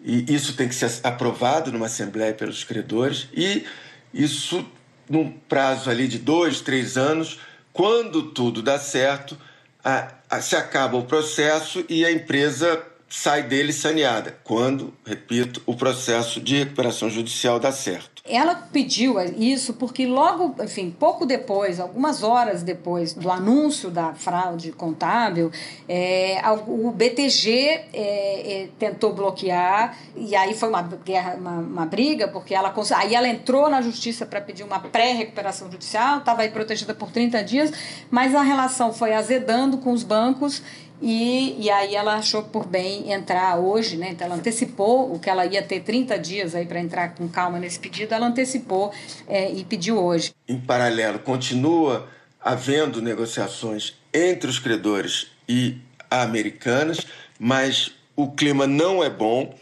e 0.01 0.33
isso 0.33 0.53
tem 0.55 0.67
que 0.67 0.75
ser 0.75 0.91
aprovado 1.03 1.71
numa 1.71 1.85
assembleia 1.85 2.33
pelos 2.33 2.63
credores, 2.63 3.27
e 3.33 3.65
isso 4.13 4.65
num 5.09 5.31
prazo 5.31 5.89
ali 5.89 6.07
de 6.07 6.19
dois, 6.19 6.61
três 6.61 6.97
anos, 6.97 7.39
quando 7.71 8.31
tudo 8.31 8.61
dá 8.61 8.77
certo, 8.77 9.37
a, 9.83 10.11
a, 10.29 10.41
se 10.41 10.55
acaba 10.55 10.97
o 10.97 11.05
processo 11.05 11.85
e 11.87 12.05
a 12.05 12.11
empresa 12.11 12.83
sai 13.09 13.41
dele 13.41 13.73
saneada, 13.73 14.37
quando, 14.43 14.93
repito, 15.03 15.61
o 15.65 15.75
processo 15.75 16.39
de 16.39 16.59
recuperação 16.59 17.09
judicial 17.09 17.59
dá 17.59 17.71
certo. 17.71 18.19
Ela 18.23 18.53
pediu 18.53 19.19
isso 19.35 19.73
porque 19.73 20.05
logo, 20.05 20.55
enfim, 20.63 20.95
pouco 20.97 21.25
depois, 21.25 21.79
algumas 21.79 22.21
horas 22.21 22.61
depois 22.61 23.13
do 23.13 23.31
anúncio 23.31 23.89
da 23.89 24.13
fraude 24.13 24.71
contábil, 24.71 25.51
é, 25.87 26.39
o 26.67 26.91
BTG 26.91 27.49
é, 27.57 27.87
é, 27.93 28.69
tentou 28.77 29.13
bloquear 29.13 29.97
e 30.15 30.35
aí 30.35 30.53
foi 30.53 30.69
uma 30.69 30.83
guerra, 30.83 31.35
uma, 31.35 31.53
uma 31.53 31.85
briga, 31.87 32.27
porque 32.27 32.53
ela 32.53 32.71
aí 32.95 33.15
ela 33.15 33.27
entrou 33.27 33.67
na 33.69 33.81
justiça 33.81 34.27
para 34.27 34.39
pedir 34.39 34.63
uma 34.63 34.79
pré-recuperação 34.79 35.71
judicial, 35.71 36.19
estava 36.19 36.43
aí 36.43 36.49
protegida 36.51 36.93
por 36.93 37.09
30 37.09 37.43
dias, 37.43 37.73
mas 38.11 38.35
a 38.35 38.43
relação 38.43 38.93
foi 38.93 39.13
azedando 39.13 39.79
com 39.79 39.91
os 39.91 40.03
bancos 40.03 40.61
e, 41.01 41.55
e 41.59 41.69
aí 41.69 41.95
ela 41.95 42.15
achou 42.15 42.43
por 42.43 42.65
bem 42.65 43.11
entrar 43.11 43.57
hoje, 43.57 43.95
né? 43.95 44.09
Então 44.11 44.27
ela 44.27 44.35
antecipou 44.35 45.13
o 45.13 45.19
que 45.19 45.29
ela 45.29 45.45
ia 45.45 45.61
ter 45.61 45.81
30 45.81 46.19
dias 46.19 46.55
aí 46.55 46.65
para 46.65 46.79
entrar 46.79 47.15
com 47.15 47.27
calma 47.27 47.57
nesse 47.59 47.79
pedido, 47.79 48.13
ela 48.13 48.27
antecipou 48.27 48.91
é, 49.27 49.51
e 49.51 49.63
pediu 49.63 49.97
hoje. 49.97 50.33
Em 50.47 50.59
paralelo, 50.59 51.19
continua 51.19 52.07
havendo 52.41 53.01
negociações 53.01 53.95
entre 54.13 54.49
os 54.49 54.59
credores 54.59 55.27
e 55.47 55.77
americanas, 56.09 57.05
mas 57.39 57.91
o 58.15 58.31
clima 58.31 58.67
não 58.67 59.03
é 59.03 59.09
bom. 59.09 59.55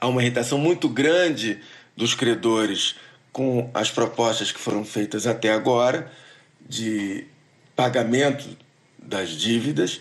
Há 0.00 0.06
uma 0.06 0.22
irritação 0.22 0.58
muito 0.58 0.88
grande 0.88 1.60
dos 1.94 2.14
credores 2.14 2.94
com 3.32 3.70
as 3.74 3.90
propostas 3.90 4.50
que 4.50 4.58
foram 4.58 4.84
feitas 4.84 5.26
até 5.26 5.52
agora 5.52 6.10
de 6.66 7.26
pagamento 7.76 8.56
das 8.98 9.30
dívidas 9.30 10.00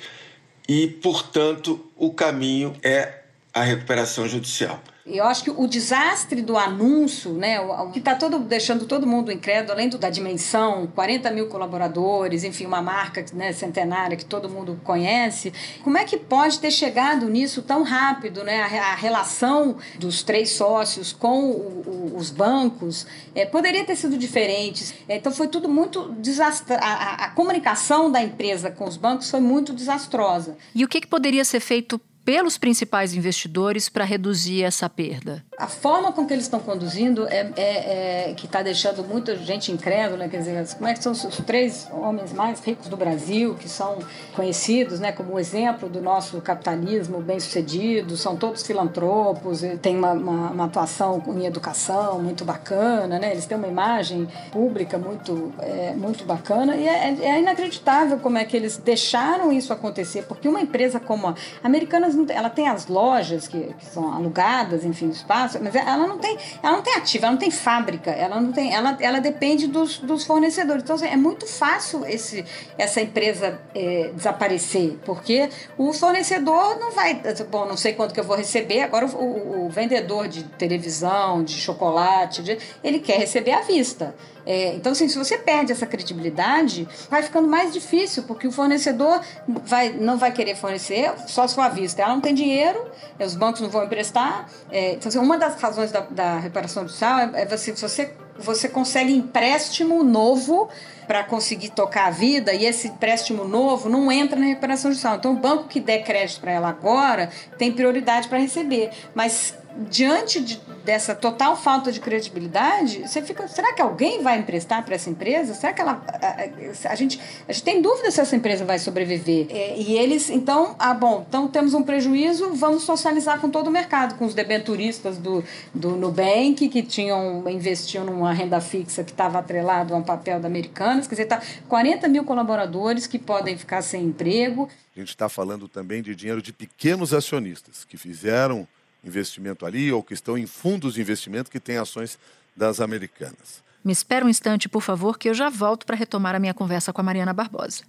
e, 0.69 0.85
portanto, 0.85 1.83
o 1.97 2.13
caminho 2.13 2.75
é 2.83 3.23
a 3.51 3.63
recuperação 3.63 4.27
judicial. 4.27 4.79
Eu 5.09 5.25
acho 5.25 5.43
que 5.43 5.49
o 5.49 5.67
desastre 5.67 6.41
do 6.41 6.57
anúncio, 6.57 7.33
né, 7.33 7.59
o, 7.59 7.89
que 7.91 7.99
está 7.99 8.15
todo 8.15 8.39
deixando 8.39 8.85
todo 8.85 9.07
mundo 9.07 9.31
incrédulo, 9.31 9.73
além 9.73 9.89
do, 9.89 9.97
da 9.97 10.09
dimensão, 10.09 10.87
40 10.93 11.31
mil 11.31 11.47
colaboradores, 11.47 12.43
enfim, 12.43 12.65
uma 12.65 12.81
marca 12.81 13.25
né, 13.33 13.51
centenária 13.51 14.15
que 14.15 14.25
todo 14.25 14.49
mundo 14.49 14.79
conhece, 14.83 15.51
como 15.83 15.97
é 15.97 16.05
que 16.05 16.17
pode 16.17 16.59
ter 16.59 16.71
chegado 16.71 17.27
nisso 17.29 17.61
tão 17.61 17.83
rápido, 17.83 18.43
né? 18.43 18.61
A, 18.61 18.91
a 18.91 18.95
relação 18.95 19.77
dos 19.97 20.23
três 20.23 20.51
sócios 20.51 21.11
com 21.11 21.49
o, 21.49 22.11
o, 22.13 22.17
os 22.17 22.29
bancos 22.29 23.05
é, 23.33 23.45
poderia 23.45 23.83
ter 23.85 23.95
sido 23.95 24.17
diferente. 24.17 24.93
É, 25.07 25.17
então 25.17 25.31
foi 25.31 25.47
tudo 25.47 25.67
muito 25.67 26.11
desastroso. 26.19 26.81
A, 26.81 27.25
a, 27.25 27.29
comunicação 27.29 28.11
da 28.11 28.21
empresa 28.21 28.69
com 28.71 28.85
os 28.85 28.97
bancos 28.97 29.29
foi 29.29 29.39
muito 29.39 29.73
desastrosa. 29.73 30.57
E 30.73 30.83
o 30.83 30.87
que, 30.87 31.01
que 31.01 31.07
poderia 31.07 31.43
ser 31.43 31.59
feito 31.59 31.99
pelos 32.29 32.59
principais 32.59 33.15
investidores 33.15 33.89
para 33.89 34.05
reduzir 34.05 34.61
essa 34.61 34.87
perda? 34.87 35.43
A 35.57 35.65
forma 35.65 36.11
com 36.11 36.27
que 36.27 36.31
eles 36.31 36.45
estão 36.45 36.59
conduzindo 36.59 37.27
é, 37.27 37.51
é, 37.57 38.29
é 38.29 38.33
que 38.35 38.45
está 38.45 38.61
deixando 38.61 39.03
muita 39.03 39.35
gente 39.35 39.71
incrédula, 39.71 40.29
quer 40.29 40.37
dizer, 40.37 40.75
como 40.75 40.87
é 40.87 40.93
que 40.93 41.01
são 41.01 41.11
os 41.11 41.37
três 41.43 41.87
homens 41.91 42.31
mais 42.31 42.63
ricos 42.63 42.87
do 42.87 42.95
Brasil, 42.95 43.55
que 43.55 43.67
são 43.67 43.97
conhecidos 44.35 44.99
né, 44.99 45.11
como 45.11 45.39
exemplo 45.39 45.89
do 45.89 46.03
nosso 46.03 46.39
capitalismo 46.39 47.19
bem-sucedido, 47.19 48.15
são 48.15 48.35
todos 48.35 48.61
filantropos, 48.61 49.61
têm 49.81 49.97
uma, 49.97 50.11
uma, 50.11 50.51
uma, 50.51 50.65
atuação 50.65 51.23
em 51.29 51.47
educação 51.47 52.19
muito 52.21 52.45
bacana, 52.45 53.17
né, 53.17 53.31
eles 53.31 53.47
têm 53.47 53.57
uma 53.57 53.67
imagem 53.67 54.27
pública 54.51 54.99
muito, 54.99 55.51
é, 55.57 55.95
muito 55.95 56.23
bacana, 56.25 56.75
e 56.75 56.87
é, 56.87 57.17
é 57.21 57.39
inacreditável 57.39 58.19
como 58.19 58.37
é 58.37 58.45
que 58.45 58.55
eles 58.55 58.77
deixaram 58.77 59.51
isso 59.51 59.73
acontecer, 59.73 60.25
porque 60.27 60.47
uma 60.47 60.61
empresa 60.61 60.99
como 60.99 61.29
a 61.29 61.35
Americanas 61.63 62.18
ela 62.29 62.49
tem 62.49 62.67
as 62.67 62.87
lojas 62.87 63.47
que, 63.47 63.73
que 63.73 63.85
são 63.85 64.13
alugadas, 64.13 64.83
enfim, 64.85 65.07
do 65.07 65.13
espaço, 65.13 65.59
mas 65.61 65.73
ela 65.75 66.07
não 66.07 66.17
tem, 66.17 66.37
ela 66.61 66.77
não 66.77 66.83
tem 66.83 66.95
ativa, 66.95 67.25
ela 67.25 67.31
não 67.31 67.39
tem 67.39 67.51
fábrica, 67.51 68.11
ela 68.11 68.39
não 68.39 68.51
tem, 68.51 68.73
ela, 68.73 68.97
ela 68.99 69.19
depende 69.19 69.67
dos, 69.67 69.97
dos 69.99 70.25
fornecedores. 70.25 70.83
Então 70.83 70.95
assim, 70.95 71.07
é 71.07 71.17
muito 71.17 71.47
fácil 71.47 72.05
esse, 72.05 72.45
essa 72.77 73.01
empresa 73.01 73.59
é, 73.73 74.11
desaparecer, 74.13 74.97
porque 75.05 75.49
o 75.77 75.93
fornecedor 75.93 76.79
não 76.79 76.91
vai, 76.91 77.21
bom, 77.49 77.65
não 77.65 77.77
sei 77.77 77.93
quanto 77.93 78.13
que 78.13 78.19
eu 78.19 78.23
vou 78.23 78.35
receber. 78.35 78.81
Agora 78.81 79.05
o, 79.05 79.09
o, 79.09 79.65
o 79.65 79.69
vendedor 79.69 80.27
de 80.27 80.43
televisão, 80.43 81.43
de 81.43 81.53
chocolate, 81.53 82.41
de, 82.41 82.57
ele 82.83 82.99
quer 82.99 83.19
receber 83.19 83.51
à 83.51 83.61
vista. 83.61 84.15
É, 84.49 84.73
então, 84.73 84.93
assim, 84.93 85.07
se 85.07 85.15
você 85.15 85.37
perde 85.37 85.71
essa 85.71 85.85
credibilidade, 85.85 86.87
vai 87.07 87.21
ficando 87.21 87.47
mais 87.47 87.71
difícil, 87.71 88.23
porque 88.23 88.47
o 88.47 88.51
fornecedor 88.51 89.21
vai, 89.47 89.89
não 89.89 90.17
vai 90.17 90.31
querer 90.31 90.55
fornecer 90.55 91.13
só 91.27 91.47
se 91.47 91.53
for 91.53 91.61
à 91.61 91.69
vista. 91.69 92.01
Ela 92.01 92.15
não 92.15 92.19
tem 92.19 92.33
dinheiro, 92.33 92.83
os 93.19 93.35
bancos 93.35 93.61
não 93.61 93.69
vão 93.69 93.83
emprestar. 93.83 94.49
É, 94.71 94.93
então, 94.93 95.07
assim, 95.07 95.19
uma 95.19 95.37
das 95.37 95.61
razões 95.61 95.91
da, 95.91 95.99
da 95.99 96.39
reparação 96.39 96.81
judicial 96.81 97.19
é, 97.19 97.43
é 97.43 97.45
você, 97.45 97.73
você, 97.73 98.11
você 98.39 98.67
consegue 98.67 99.13
empréstimo 99.13 100.03
novo 100.03 100.67
para 101.05 101.23
conseguir 101.23 101.69
tocar 101.69 102.07
a 102.07 102.09
vida 102.09 102.51
e 102.51 102.65
esse 102.65 102.87
empréstimo 102.87 103.43
novo 103.43 103.87
não 103.87 104.11
entra 104.11 104.39
na 104.39 104.47
recuperação 104.47 104.89
judicial. 104.89 105.17
Então, 105.17 105.33
o 105.33 105.35
banco 105.35 105.67
que 105.67 105.79
der 105.79 106.03
crédito 106.03 106.41
para 106.41 106.51
ela 106.51 106.69
agora 106.69 107.29
tem 107.55 107.71
prioridade 107.71 108.27
para 108.27 108.39
receber. 108.39 108.89
Mas 109.13 109.58
diante 109.89 110.41
de, 110.41 110.59
dessa 110.83 111.15
total 111.15 111.55
falta 111.55 111.91
de 111.91 111.99
credibilidade, 111.99 113.07
você 113.07 113.21
fica, 113.21 113.47
será 113.47 113.73
que 113.73 113.81
alguém 113.81 114.21
vai 114.21 114.37
emprestar 114.37 114.83
para 114.83 114.95
essa 114.95 115.09
empresa? 115.09 115.53
Será 115.53 115.73
que 115.73 115.81
ela 115.81 116.03
a, 116.07 116.91
a, 116.91 116.95
gente 116.95 117.19
a 117.47 117.51
gente 117.51 117.63
tem 117.63 117.81
dúvida 117.81 118.11
se 118.11 118.19
essa 118.19 118.35
empresa 118.35 118.65
vai 118.65 118.79
sobreviver? 118.79 119.47
É, 119.49 119.77
e 119.77 119.97
eles 119.97 120.29
então, 120.29 120.75
ah, 120.77 120.93
bom, 120.93 121.25
então 121.27 121.47
temos 121.47 121.73
um 121.73 121.83
prejuízo, 121.83 122.53
vamos 122.53 122.83
socializar 122.83 123.39
com 123.39 123.49
todo 123.49 123.67
o 123.67 123.71
mercado, 123.71 124.15
com 124.15 124.25
os 124.25 124.33
debenturistas 124.33 125.17
do 125.17 125.43
do 125.73 125.91
Nubank 125.91 126.67
que 126.67 126.83
tinham 126.83 127.47
investiam 127.49 128.03
numa 128.03 128.33
renda 128.33 128.59
fixa 128.59 129.03
que 129.03 129.11
estava 129.11 129.39
atrelado 129.39 129.93
a 129.93 129.97
um 129.97 130.03
papel 130.03 130.39
da 130.39 130.47
Americanas, 130.47 131.07
quer 131.07 131.15
dizer, 131.15 131.25
tá 131.27 131.41
40 131.67 132.07
mil 132.07 132.23
colaboradores 132.23 133.07
que 133.07 133.19
podem 133.19 133.57
ficar 133.57 133.81
sem 133.81 134.05
emprego. 134.05 134.67
A 134.95 134.99
gente 134.99 135.09
está 135.09 135.29
falando 135.29 135.67
também 135.67 136.01
de 136.01 136.15
dinheiro 136.15 136.41
de 136.41 136.51
pequenos 136.51 137.13
acionistas 137.13 137.85
que 137.85 137.95
fizeram 137.95 138.67
investimento 139.03 139.65
ali 139.65 139.91
ou 139.91 140.03
que 140.03 140.13
estão 140.13 140.37
em 140.37 140.45
fundos 140.45 140.93
de 140.93 141.01
investimento 141.01 141.49
que 141.49 141.59
têm 141.59 141.77
ações 141.77 142.17
das 142.55 142.81
americanas. 142.81 143.63
Me 143.83 143.93
espera 143.93 144.25
um 144.25 144.29
instante, 144.29 144.67
por 144.67 144.81
favor, 144.81 145.17
que 145.17 145.29
eu 145.29 145.33
já 145.33 145.49
volto 145.49 145.85
para 145.85 145.95
retomar 145.95 146.35
a 146.35 146.39
minha 146.39 146.53
conversa 146.53 146.91
com 146.91 146.99
a 147.01 147.03
Mariana 147.03 147.33
Barbosa. 147.33 147.83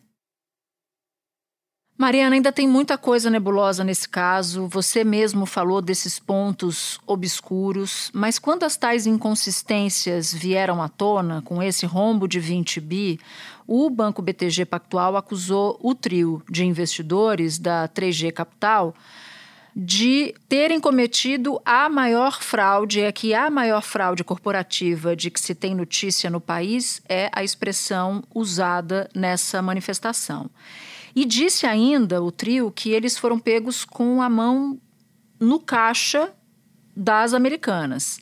Mariana, 2.01 2.35
ainda 2.35 2.51
tem 2.51 2.67
muita 2.67 2.97
coisa 2.97 3.29
nebulosa 3.29 3.85
nesse 3.85 4.09
caso. 4.09 4.67
Você 4.69 5.05
mesmo 5.05 5.45
falou 5.45 5.83
desses 5.83 6.19
pontos 6.19 6.99
obscuros, 7.07 8.11
mas 8.15 8.39
quando 8.39 8.63
as 8.63 8.75
tais 8.75 9.07
inconsistências 9.07 10.33
vieram 10.33 10.81
à 10.83 10.89
tona 10.89 11.43
com 11.43 11.63
esse 11.63 11.85
rombo 11.85 12.27
de 12.27 12.41
20 12.41 12.81
bi, 12.81 13.21
o 13.67 13.91
Banco 13.91 14.23
BTG 14.23 14.65
Pactual 14.65 15.15
acusou 15.15 15.79
o 15.83 15.95
trio 15.95 16.43
de 16.49 16.65
investidores 16.65 17.59
da 17.59 17.87
3G 17.87 18.33
Capital 18.33 18.95
de 19.75 20.35
terem 20.49 20.81
cometido 20.81 21.61
a 21.65 21.89
maior 21.89 22.43
fraude, 22.43 23.01
é 23.01 23.13
que 23.13 23.35
a 23.35 23.49
maior 23.51 23.83
fraude 23.83 24.25
corporativa 24.25 25.15
de 25.15 25.31
que 25.31 25.41
se 25.41 25.55
tem 25.55 25.75
notícia 25.75 26.29
no 26.29 26.41
país 26.41 27.01
é 27.09 27.31
a 27.33 27.45
expressão 27.45 28.23
usada 28.35 29.09
nessa 29.15 29.63
manifestação. 29.63 30.51
E 31.15 31.25
disse 31.25 31.67
ainda 31.67 32.23
o 32.23 32.31
trio 32.31 32.71
que 32.71 32.91
eles 32.91 33.19
foram 33.19 33.39
pegos 33.39 33.85
com 33.85 34.23
a 34.23 34.29
mão 34.29 34.81
no 35.39 35.59
caixa 35.59 36.33
das 36.97 37.33
americanas. 37.35 38.21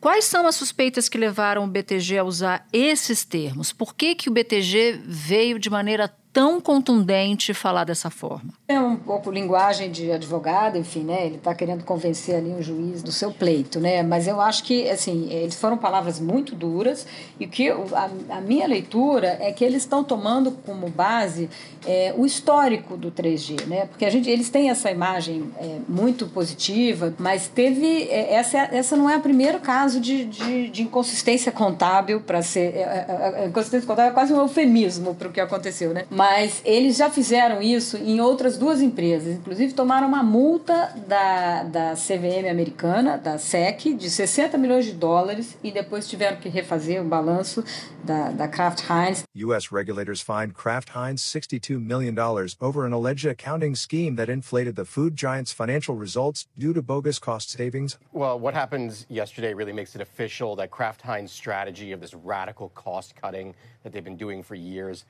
Quais 0.00 0.24
são 0.24 0.46
as 0.46 0.54
suspeitas 0.54 1.08
que 1.08 1.18
levaram 1.18 1.64
o 1.64 1.68
BTG 1.68 2.18
a 2.18 2.24
usar 2.24 2.66
esses 2.72 3.24
termos? 3.24 3.72
Por 3.72 3.94
que, 3.94 4.14
que 4.14 4.30
o 4.30 4.32
BTG 4.32 5.02
veio 5.04 5.58
de 5.58 5.68
maneira 5.68 6.08
tão 6.32 6.60
contundente 6.60 7.52
falar 7.52 7.84
dessa 7.84 8.10
forma? 8.10 8.52
É 8.68 8.78
um 8.80 8.96
pouco 8.96 9.30
linguagem 9.30 9.90
de 9.90 10.12
advogado, 10.12 10.78
enfim, 10.78 11.02
né? 11.02 11.26
Ele 11.26 11.36
está 11.36 11.54
querendo 11.54 11.84
convencer 11.84 12.36
ali 12.36 12.50
um 12.50 12.62
juiz 12.62 13.02
do 13.02 13.10
seu 13.10 13.32
pleito, 13.32 13.80
né? 13.80 14.02
Mas 14.02 14.28
eu 14.28 14.40
acho 14.40 14.64
que, 14.64 14.88
assim, 14.88 15.28
eles 15.30 15.56
foram 15.56 15.76
palavras 15.76 16.20
muito 16.20 16.54
duras 16.54 17.06
e 17.38 17.46
que 17.46 17.68
a, 17.70 18.10
a 18.30 18.40
minha 18.40 18.66
leitura 18.66 19.38
é 19.40 19.52
que 19.52 19.64
eles 19.64 19.82
estão 19.82 20.04
tomando 20.04 20.52
como 20.64 20.88
base 20.88 21.48
é, 21.86 22.14
o 22.16 22.26
histórico 22.26 22.96
do 22.96 23.10
3G, 23.10 23.66
né? 23.66 23.86
Porque 23.86 24.04
a 24.04 24.10
gente, 24.10 24.28
eles 24.28 24.50
têm 24.50 24.70
essa 24.70 24.90
imagem 24.90 25.50
é, 25.58 25.78
muito 25.88 26.26
positiva, 26.26 27.14
mas 27.18 27.48
teve 27.48 28.04
é, 28.04 28.34
essa, 28.34 28.58
essa 28.58 28.96
não 28.96 29.08
é 29.08 29.16
o 29.16 29.20
primeiro 29.20 29.60
caso 29.60 30.00
de, 30.00 30.24
de, 30.24 30.68
de 30.68 30.82
inconsistência 30.82 31.50
contábil 31.50 32.20
para 32.20 32.42
ser 32.42 32.76
é, 32.76 32.80
é, 32.80 33.42
é, 33.42 33.46
inconsistência 33.46 33.86
contábil 33.86 34.10
é 34.10 34.14
quase 34.14 34.32
um 34.32 34.38
eufemismo 34.38 35.14
para 35.14 35.28
o 35.28 35.32
que 35.32 35.40
aconteceu, 35.40 35.92
né? 35.92 36.04
Mas 36.20 36.60
eles 36.66 36.98
já 36.98 37.08
fizeram 37.08 37.62
isso 37.62 37.96
em 37.96 38.20
outras 38.20 38.58
duas 38.58 38.82
empresas. 38.82 39.36
Inclusive, 39.36 39.72
tomaram 39.72 40.06
uma 40.06 40.22
multa 40.22 40.94
da, 41.08 41.62
da 41.62 41.94
CVM 41.94 42.46
americana, 42.50 43.16
da 43.16 43.38
SEC, 43.38 43.94
de 43.94 44.10
60 44.10 44.58
milhões 44.58 44.84
de 44.84 44.92
dólares 44.92 45.56
e 45.64 45.72
depois 45.72 46.06
tiveram 46.06 46.36
que 46.36 46.50
refazer 46.50 47.00
o 47.00 47.04
balanço 47.06 47.64
da, 48.04 48.32
da 48.32 48.46
Kraft 48.46 48.84
Heinz. 48.90 49.24
U.S. 49.34 49.68
regulators 49.72 50.20
fined 50.20 50.52
Kraft 50.52 50.90
Heinz 50.94 51.22
$62 51.22 51.80
million 51.80 52.14
over 52.60 52.84
an 52.84 52.92
alleged 52.92 53.26
accounting 53.26 53.74
scheme 53.74 54.16
that 54.16 54.30
inflated 54.30 54.76
the 54.76 54.84
food 54.84 55.16
giant's 55.16 55.54
financial 55.54 55.96
results 55.96 56.46
due 56.54 56.74
to 56.74 56.82
bogus 56.82 57.18
cost 57.18 57.48
savings. 57.48 57.98
Well, 58.12 58.38
what 58.38 58.52
happened 58.52 59.06
yesterday 59.08 59.54
really 59.54 59.72
makes 59.72 59.94
it 59.94 60.02
official 60.02 60.54
that 60.56 60.70
Kraft 60.70 61.00
Heinz 61.00 61.32
strategy 61.32 61.92
of 61.92 62.00
this 62.02 62.12
radical 62.12 62.68
cost 62.74 63.16
cutting 63.16 63.54
that 63.84 63.94
they've 63.94 64.04
been 64.04 64.18
doing 64.18 64.42
for 64.42 64.54
years 64.54 65.06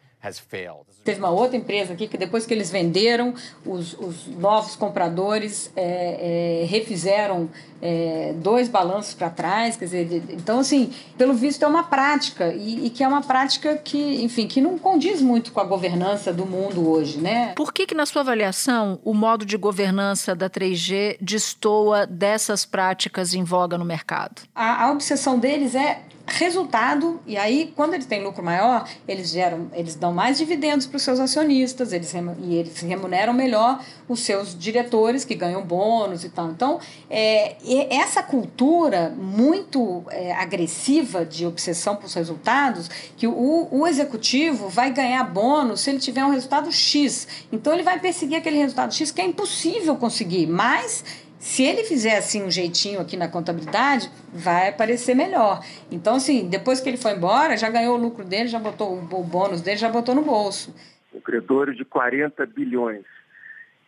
Teve 1.02 1.18
uma 1.18 1.30
outra 1.30 1.56
empresa 1.56 1.94
aqui 1.94 2.06
que 2.06 2.18
depois 2.18 2.44
que 2.44 2.52
eles 2.52 2.70
venderam, 2.70 3.34
os, 3.64 3.94
os 3.94 4.26
novos 4.26 4.76
compradores 4.76 5.72
é, 5.74 6.62
é, 6.62 6.66
refizeram 6.66 7.48
é, 7.80 8.34
dois 8.36 8.68
balanços 8.68 9.14
para 9.14 9.30
trás, 9.30 9.76
quer 9.76 9.86
dizer, 9.86 10.22
então 10.30 10.60
assim, 10.60 10.92
pelo 11.16 11.32
visto 11.32 11.64
é 11.64 11.66
uma 11.66 11.84
prática 11.84 12.52
e, 12.52 12.86
e, 12.86 12.90
que 12.90 13.02
é 13.02 13.08
uma 13.08 13.22
prática 13.22 13.76
que, 13.76 14.22
enfim, 14.22 14.46
que 14.46 14.60
não 14.60 14.78
condiz 14.78 15.22
muito 15.22 15.52
com 15.52 15.60
a 15.60 15.64
governança 15.64 16.32
do 16.32 16.44
mundo 16.44 16.86
hoje, 16.88 17.18
né? 17.18 17.54
Por 17.56 17.72
que 17.72 17.86
que 17.86 17.94
na 17.94 18.04
sua 18.04 18.20
avaliação 18.20 19.00
o 19.02 19.14
modo 19.14 19.46
de 19.46 19.56
governança 19.56 20.34
da 20.34 20.50
3G 20.50 21.16
destoa 21.20 22.06
dessas 22.06 22.66
práticas 22.66 23.32
em 23.32 23.42
voga 23.42 23.78
no 23.78 23.84
mercado? 23.84 24.42
A, 24.54 24.84
a 24.84 24.92
obsessão 24.92 25.38
deles 25.38 25.74
é 25.74 26.02
resultado, 26.30 27.20
e 27.26 27.37
aí, 27.37 27.72
quando 27.75 27.94
eles 27.94 28.06
têm 28.06 28.22
lucro 28.22 28.42
maior, 28.42 28.88
eles 29.06 29.30
geram, 29.30 29.68
eles 29.72 29.94
dão 29.94 30.12
mais 30.12 30.38
dividendos 30.38 30.87
para 30.87 30.96
os 30.96 31.02
seus 31.02 31.18
acionistas, 31.18 31.92
eles, 31.92 32.12
e 32.42 32.54
eles 32.54 32.80
remuneram 32.80 33.32
melhor 33.32 33.82
os 34.08 34.20
seus 34.20 34.58
diretores, 34.58 35.25
que 35.25 35.34
ganham 35.34 35.62
bônus 35.62 36.25
e 36.25 36.28
tal. 36.28 36.50
Então, 36.50 36.80
é, 37.08 37.56
essa 37.90 38.22
cultura 38.22 39.14
muito 39.16 40.04
é, 40.10 40.32
agressiva 40.32 41.25
de 41.25 41.46
obsessão 41.46 41.96
por 41.96 42.08
resultados, 42.08 42.88
que 43.16 43.26
o, 43.26 43.68
o 43.70 43.87
executivo 43.87 44.68
vai 44.68 44.92
ganhar 44.92 45.25
bônus 45.25 45.80
se 45.80 45.90
ele 45.90 45.99
tiver 45.99 46.25
um 46.25 46.30
resultado 46.30 46.70
X. 46.72 47.26
Então, 47.52 47.72
ele 47.72 47.82
vai 47.82 47.99
perseguir 47.99 48.38
aquele 48.38 48.58
resultado 48.58 48.94
X 48.94 49.10
que 49.10 49.20
é 49.20 49.25
impossível 49.25 49.96
conseguir, 49.96 50.46
mas 50.46 51.04
se 51.40 51.62
ele 51.64 51.85
fizer 51.85 52.18
assim 52.18 52.44
um 52.44 52.50
jeitinho 52.50 53.00
aqui 53.00 53.16
na 53.16 53.26
contabilidade, 53.26 54.11
vai 54.30 54.68
aparecer 54.68 55.14
melhor. 55.14 55.64
Então, 55.90 56.16
assim, 56.16 56.47
depois 56.50 56.82
que 56.82 56.88
ele 56.90 56.99
foi 56.99 57.12
embora, 57.12 57.56
já 57.56 57.70
ganhou 57.70 57.97
o 57.97 58.00
lucro 58.00 58.26
dele, 58.26 58.47
já 58.47 58.59
botou 58.59 58.99
o 58.99 59.25
bônus 59.25 59.62
dele, 59.62 59.78
já 59.78 59.88
botou 59.88 60.14
no 60.14 60.20
bolso. 60.20 60.76
Um 61.14 61.20
credor 61.20 61.73
de 61.73 61.82
40 61.82 62.44
bilhões. 62.44 63.06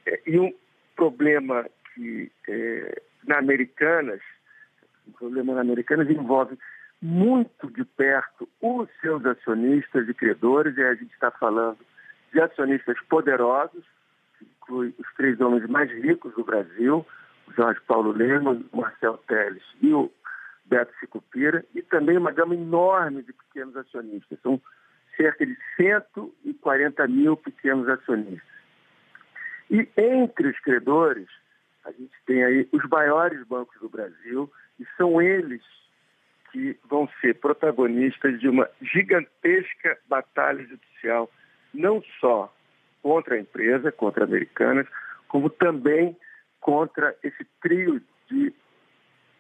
É, 0.07 0.19
e 0.27 0.39
um 0.41 0.51
problema 0.97 1.67
que 1.95 2.33
é, 2.49 3.03
na 3.27 3.37
Americanas, 3.37 4.23
um 5.07 5.13
problema 5.13 5.55
na 5.55 5.61
Americanas 5.61 6.09
envolve 6.09 6.59
muito 7.03 7.71
de 7.71 7.85
perto 7.85 8.49
os 8.63 8.89
seus 9.03 9.27
acionistas 9.27 10.09
e 10.09 10.15
credores, 10.15 10.75
e 10.79 10.83
a 10.83 10.95
gente 10.95 11.13
está 11.13 11.31
falando 11.31 11.77
de 12.33 12.41
acionistas 12.41 12.97
poderosos, 13.11 13.85
que 14.39 14.47
inclui 14.57 14.95
os 14.99 15.07
três 15.19 15.39
homens 15.39 15.69
mais 15.69 15.91
ricos 15.91 16.33
do 16.35 16.43
Brasil, 16.43 17.05
Jorge 17.55 17.81
Paulo 17.87 18.13
Lemos, 18.13 18.65
Marcel 18.73 19.19
Teles 19.29 19.63
e 19.81 19.93
o 19.93 20.11
Beto 20.65 20.93
Sicupira, 21.01 21.65
e 21.75 21.83
também 21.83 22.17
uma 22.17 22.31
gama 22.31 22.55
enorme 22.55 23.23
de 23.23 23.33
pequenos 23.33 23.77
acionistas. 23.77 24.39
São 24.43 24.61
cerca 25.17 25.45
de 25.45 25.57
140 25.77 27.07
mil 27.09 27.37
pequenos 27.37 27.89
acionistas. 27.89 28.49
E 29.71 29.89
entre 29.97 30.49
os 30.49 30.59
credores, 30.61 31.29
a 31.85 31.91
gente 31.91 32.13
tem 32.27 32.45
aí 32.45 32.69
os 32.73 32.89
maiores 32.89 33.45
bancos 33.47 33.79
do 33.81 33.89
Brasil, 33.89 34.51
e 34.79 34.87
são 34.97 35.21
eles 35.21 35.63
que 36.51 36.79
vão 36.89 37.09
ser 37.21 37.35
protagonistas 37.37 38.39
de 38.39 38.49
uma 38.49 38.69
gigantesca 38.81 39.99
batalha 40.09 40.63
judicial, 40.65 41.31
não 41.73 42.03
só 42.21 42.55
contra 43.03 43.35
a 43.35 43.41
empresa, 43.41 43.91
contra 43.91 44.25
a 44.25 44.27
Americanas, 44.27 44.87
como 45.29 45.49
também 45.49 46.17
contra 46.63 47.15
esse 47.23 47.45
trio 47.61 48.01
de, 48.31 48.55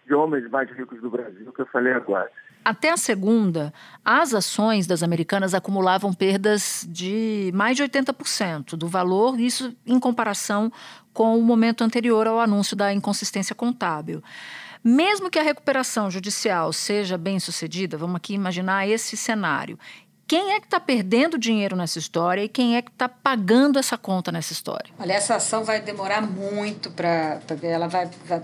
de 0.06 0.14
homens 0.14 0.50
mais 0.50 0.70
ricos 0.70 1.00
do 1.00 1.08
Brasil 1.08 1.50
que 1.52 1.62
eu 1.62 1.66
falei 1.66 1.94
agora. 1.94 2.30
Até 2.64 2.90
a 2.90 2.96
segunda, 2.96 3.72
as 4.04 4.34
ações 4.34 4.86
das 4.86 5.02
americanas 5.02 5.54
acumulavam 5.54 6.12
perdas 6.12 6.86
de 6.88 7.50
mais 7.54 7.76
de 7.76 7.82
80% 7.82 8.76
do 8.76 8.86
valor, 8.86 9.40
isso 9.40 9.74
em 9.86 9.98
comparação 9.98 10.70
com 11.12 11.38
o 11.38 11.42
momento 11.42 11.82
anterior 11.82 12.26
ao 12.26 12.38
anúncio 12.38 12.76
da 12.76 12.92
inconsistência 12.92 13.54
contábil. 13.54 14.22
Mesmo 14.84 15.30
que 15.30 15.38
a 15.38 15.42
recuperação 15.42 16.10
judicial 16.10 16.72
seja 16.72 17.16
bem 17.16 17.38
sucedida, 17.38 17.96
vamos 17.96 18.16
aqui 18.16 18.34
imaginar 18.34 18.86
esse 18.86 19.16
cenário, 19.16 19.78
quem 20.32 20.52
é 20.52 20.60
que 20.60 20.66
está 20.66 20.80
perdendo 20.80 21.36
dinheiro 21.36 21.76
nessa 21.76 21.98
história 21.98 22.42
e 22.42 22.48
quem 22.48 22.74
é 22.74 22.80
que 22.80 22.90
está 22.90 23.06
pagando 23.06 23.78
essa 23.78 23.98
conta 23.98 24.32
nessa 24.32 24.54
história? 24.54 24.90
Olha, 24.98 25.12
essa 25.12 25.34
ação 25.34 25.62
vai 25.62 25.78
demorar 25.78 26.22
muito 26.22 26.90
para. 26.90 27.38
Ela 27.62 27.86
vai, 27.86 28.08
vai 28.26 28.40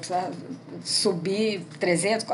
subir 0.85 1.63
300 1.81 2.27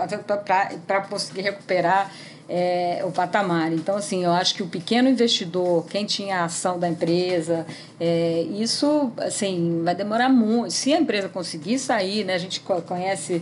para 0.84 1.02
conseguir 1.02 1.42
recuperar 1.42 2.10
é, 2.48 3.02
o 3.04 3.12
patamar. 3.12 3.72
Então, 3.72 3.96
assim, 3.96 4.24
eu 4.24 4.32
acho 4.32 4.56
que 4.56 4.62
o 4.64 4.66
pequeno 4.66 5.08
investidor, 5.08 5.86
quem 5.86 6.04
tinha 6.04 6.40
a 6.40 6.44
ação 6.46 6.76
da 6.76 6.88
empresa, 6.88 7.64
é, 8.00 8.40
isso, 8.50 9.12
assim, 9.18 9.82
vai 9.84 9.94
demorar 9.94 10.28
muito. 10.28 10.72
Se 10.72 10.92
a 10.92 10.98
empresa 10.98 11.28
conseguir 11.28 11.78
sair, 11.78 12.24
né, 12.24 12.34
a 12.34 12.38
gente 12.38 12.60
conhece 12.60 13.40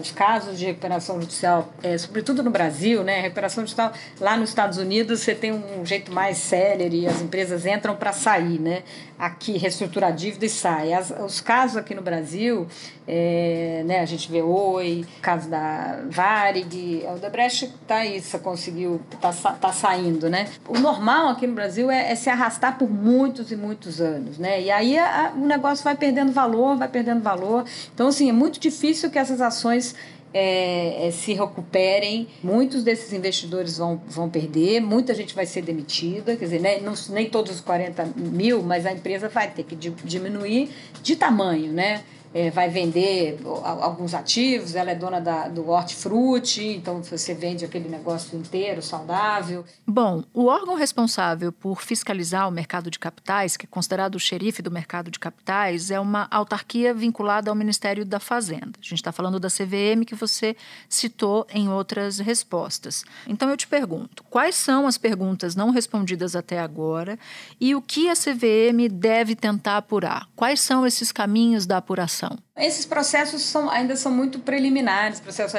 os 0.00 0.10
casos 0.10 0.58
de 0.58 0.66
recuperação 0.66 1.20
judicial, 1.20 1.72
é, 1.82 1.96
sobretudo 1.96 2.42
no 2.42 2.50
Brasil, 2.50 3.02
né? 3.02 3.20
Recuperação 3.20 3.64
judicial 3.64 3.92
lá 4.20 4.36
nos 4.36 4.50
Estados 4.50 4.78
Unidos 4.78 5.20
você 5.20 5.34
tem 5.34 5.52
um 5.52 5.84
jeito 5.84 6.12
mais 6.12 6.36
célere 6.38 7.06
as 7.06 7.20
empresas 7.20 7.64
entram 7.64 7.96
para 7.96 8.12
sair, 8.12 8.60
né? 8.60 8.82
Aqui 9.18 9.56
reestrutura 9.56 10.08
a 10.08 10.10
dívida 10.10 10.46
e 10.46 10.48
sai. 10.48 10.92
As, 10.92 11.10
os 11.10 11.40
casos 11.40 11.76
aqui 11.76 11.94
no 11.94 12.02
Brasil, 12.02 12.66
é, 13.06 13.82
né? 13.86 14.00
A 14.00 14.04
gente 14.04 14.30
vê 14.30 14.42
Oi, 14.42 15.04
caso 15.20 15.48
da 15.48 16.00
Varig, 16.10 17.04
a 17.06 17.12
Odebrecht 17.12 17.72
tá 17.86 18.04
isso, 18.04 18.38
conseguiu 18.40 19.00
tá, 19.20 19.32
tá 19.32 19.72
saindo, 19.72 20.28
né? 20.28 20.48
O 20.68 20.78
normal 20.78 21.28
aqui 21.28 21.46
no 21.46 21.54
Brasil 21.54 21.90
é, 21.90 22.12
é 22.12 22.14
se 22.14 22.28
arrastar 22.28 22.76
por 22.78 22.90
muitos 22.90 23.50
e 23.52 23.56
muitos 23.56 24.00
anos, 24.00 24.38
né? 24.38 24.60
E 24.60 24.70
aí 24.70 24.98
a, 24.98 25.32
o 25.34 25.46
negócio 25.46 25.84
vai 25.84 25.94
perdendo 25.94 26.32
valor, 26.32 26.76
vai 26.76 26.88
perdendo 26.88 27.22
valor. 27.22 27.64
Então 27.94 28.08
assim 28.08 28.28
é 28.28 28.32
muito 28.32 28.58
difícil 28.58 29.10
que 29.10 29.18
essas 29.18 29.40
ações 29.40 29.61
ações 29.62 29.94
é, 30.34 31.08
é, 31.08 31.10
se 31.10 31.34
recuperem, 31.34 32.26
muitos 32.42 32.82
desses 32.82 33.12
investidores 33.12 33.78
vão, 33.78 34.00
vão 34.08 34.28
perder, 34.28 34.80
muita 34.80 35.14
gente 35.14 35.34
vai 35.34 35.46
ser 35.46 35.62
demitida, 35.62 36.36
quer 36.36 36.44
dizer, 36.44 36.60
né, 36.60 36.80
não, 36.80 36.94
nem 37.10 37.28
todos 37.28 37.56
os 37.56 37.60
40 37.60 38.08
mil, 38.16 38.62
mas 38.62 38.86
a 38.86 38.92
empresa 38.92 39.28
vai 39.28 39.50
ter 39.50 39.62
que 39.62 39.76
diminuir 39.76 40.70
de 41.02 41.16
tamanho, 41.16 41.72
né? 41.72 42.02
É, 42.34 42.50
vai 42.50 42.68
vender 42.68 43.38
alguns 43.64 44.14
ativos, 44.14 44.74
ela 44.74 44.90
é 44.90 44.94
dona 44.94 45.20
da, 45.20 45.48
do 45.48 45.68
hortifruti, 45.68 46.64
então 46.64 47.02
você 47.02 47.34
vende 47.34 47.64
aquele 47.64 47.88
negócio 47.88 48.38
inteiro, 48.38 48.80
saudável. 48.82 49.64
Bom, 49.86 50.22
o 50.32 50.46
órgão 50.46 50.74
responsável 50.74 51.52
por 51.52 51.82
fiscalizar 51.82 52.48
o 52.48 52.50
mercado 52.50 52.90
de 52.90 52.98
capitais, 52.98 53.56
que 53.56 53.66
é 53.66 53.68
considerado 53.68 54.14
o 54.14 54.20
xerife 54.20 54.62
do 54.62 54.70
mercado 54.70 55.10
de 55.10 55.18
capitais, 55.18 55.90
é 55.90 56.00
uma 56.00 56.26
autarquia 56.30 56.94
vinculada 56.94 57.50
ao 57.50 57.54
Ministério 57.54 58.04
da 58.04 58.18
Fazenda. 58.18 58.72
A 58.80 58.82
gente 58.82 58.94
está 58.94 59.12
falando 59.12 59.38
da 59.38 59.48
CVM 59.48 60.04
que 60.06 60.14
você 60.14 60.56
citou 60.88 61.46
em 61.50 61.68
outras 61.68 62.18
respostas. 62.18 63.04
Então 63.26 63.50
eu 63.50 63.56
te 63.56 63.66
pergunto, 63.66 64.24
quais 64.24 64.54
são 64.54 64.86
as 64.86 64.96
perguntas 64.96 65.54
não 65.54 65.70
respondidas 65.70 66.34
até 66.34 66.58
agora 66.58 67.18
e 67.60 67.74
o 67.74 67.82
que 67.82 68.08
a 68.08 68.14
CVM 68.14 68.88
deve 68.90 69.34
tentar 69.34 69.78
apurar? 69.78 70.28
Quais 70.34 70.60
são 70.60 70.86
esses 70.86 71.12
caminhos 71.12 71.66
da 71.66 71.76
apuração? 71.76 72.21
atenção. 72.26 72.51
Esses 72.54 72.84
processos 72.84 73.40
são, 73.40 73.70
ainda 73.70 73.96
são 73.96 74.12
muito 74.12 74.38
preliminares, 74.38 75.18
processos 75.18 75.58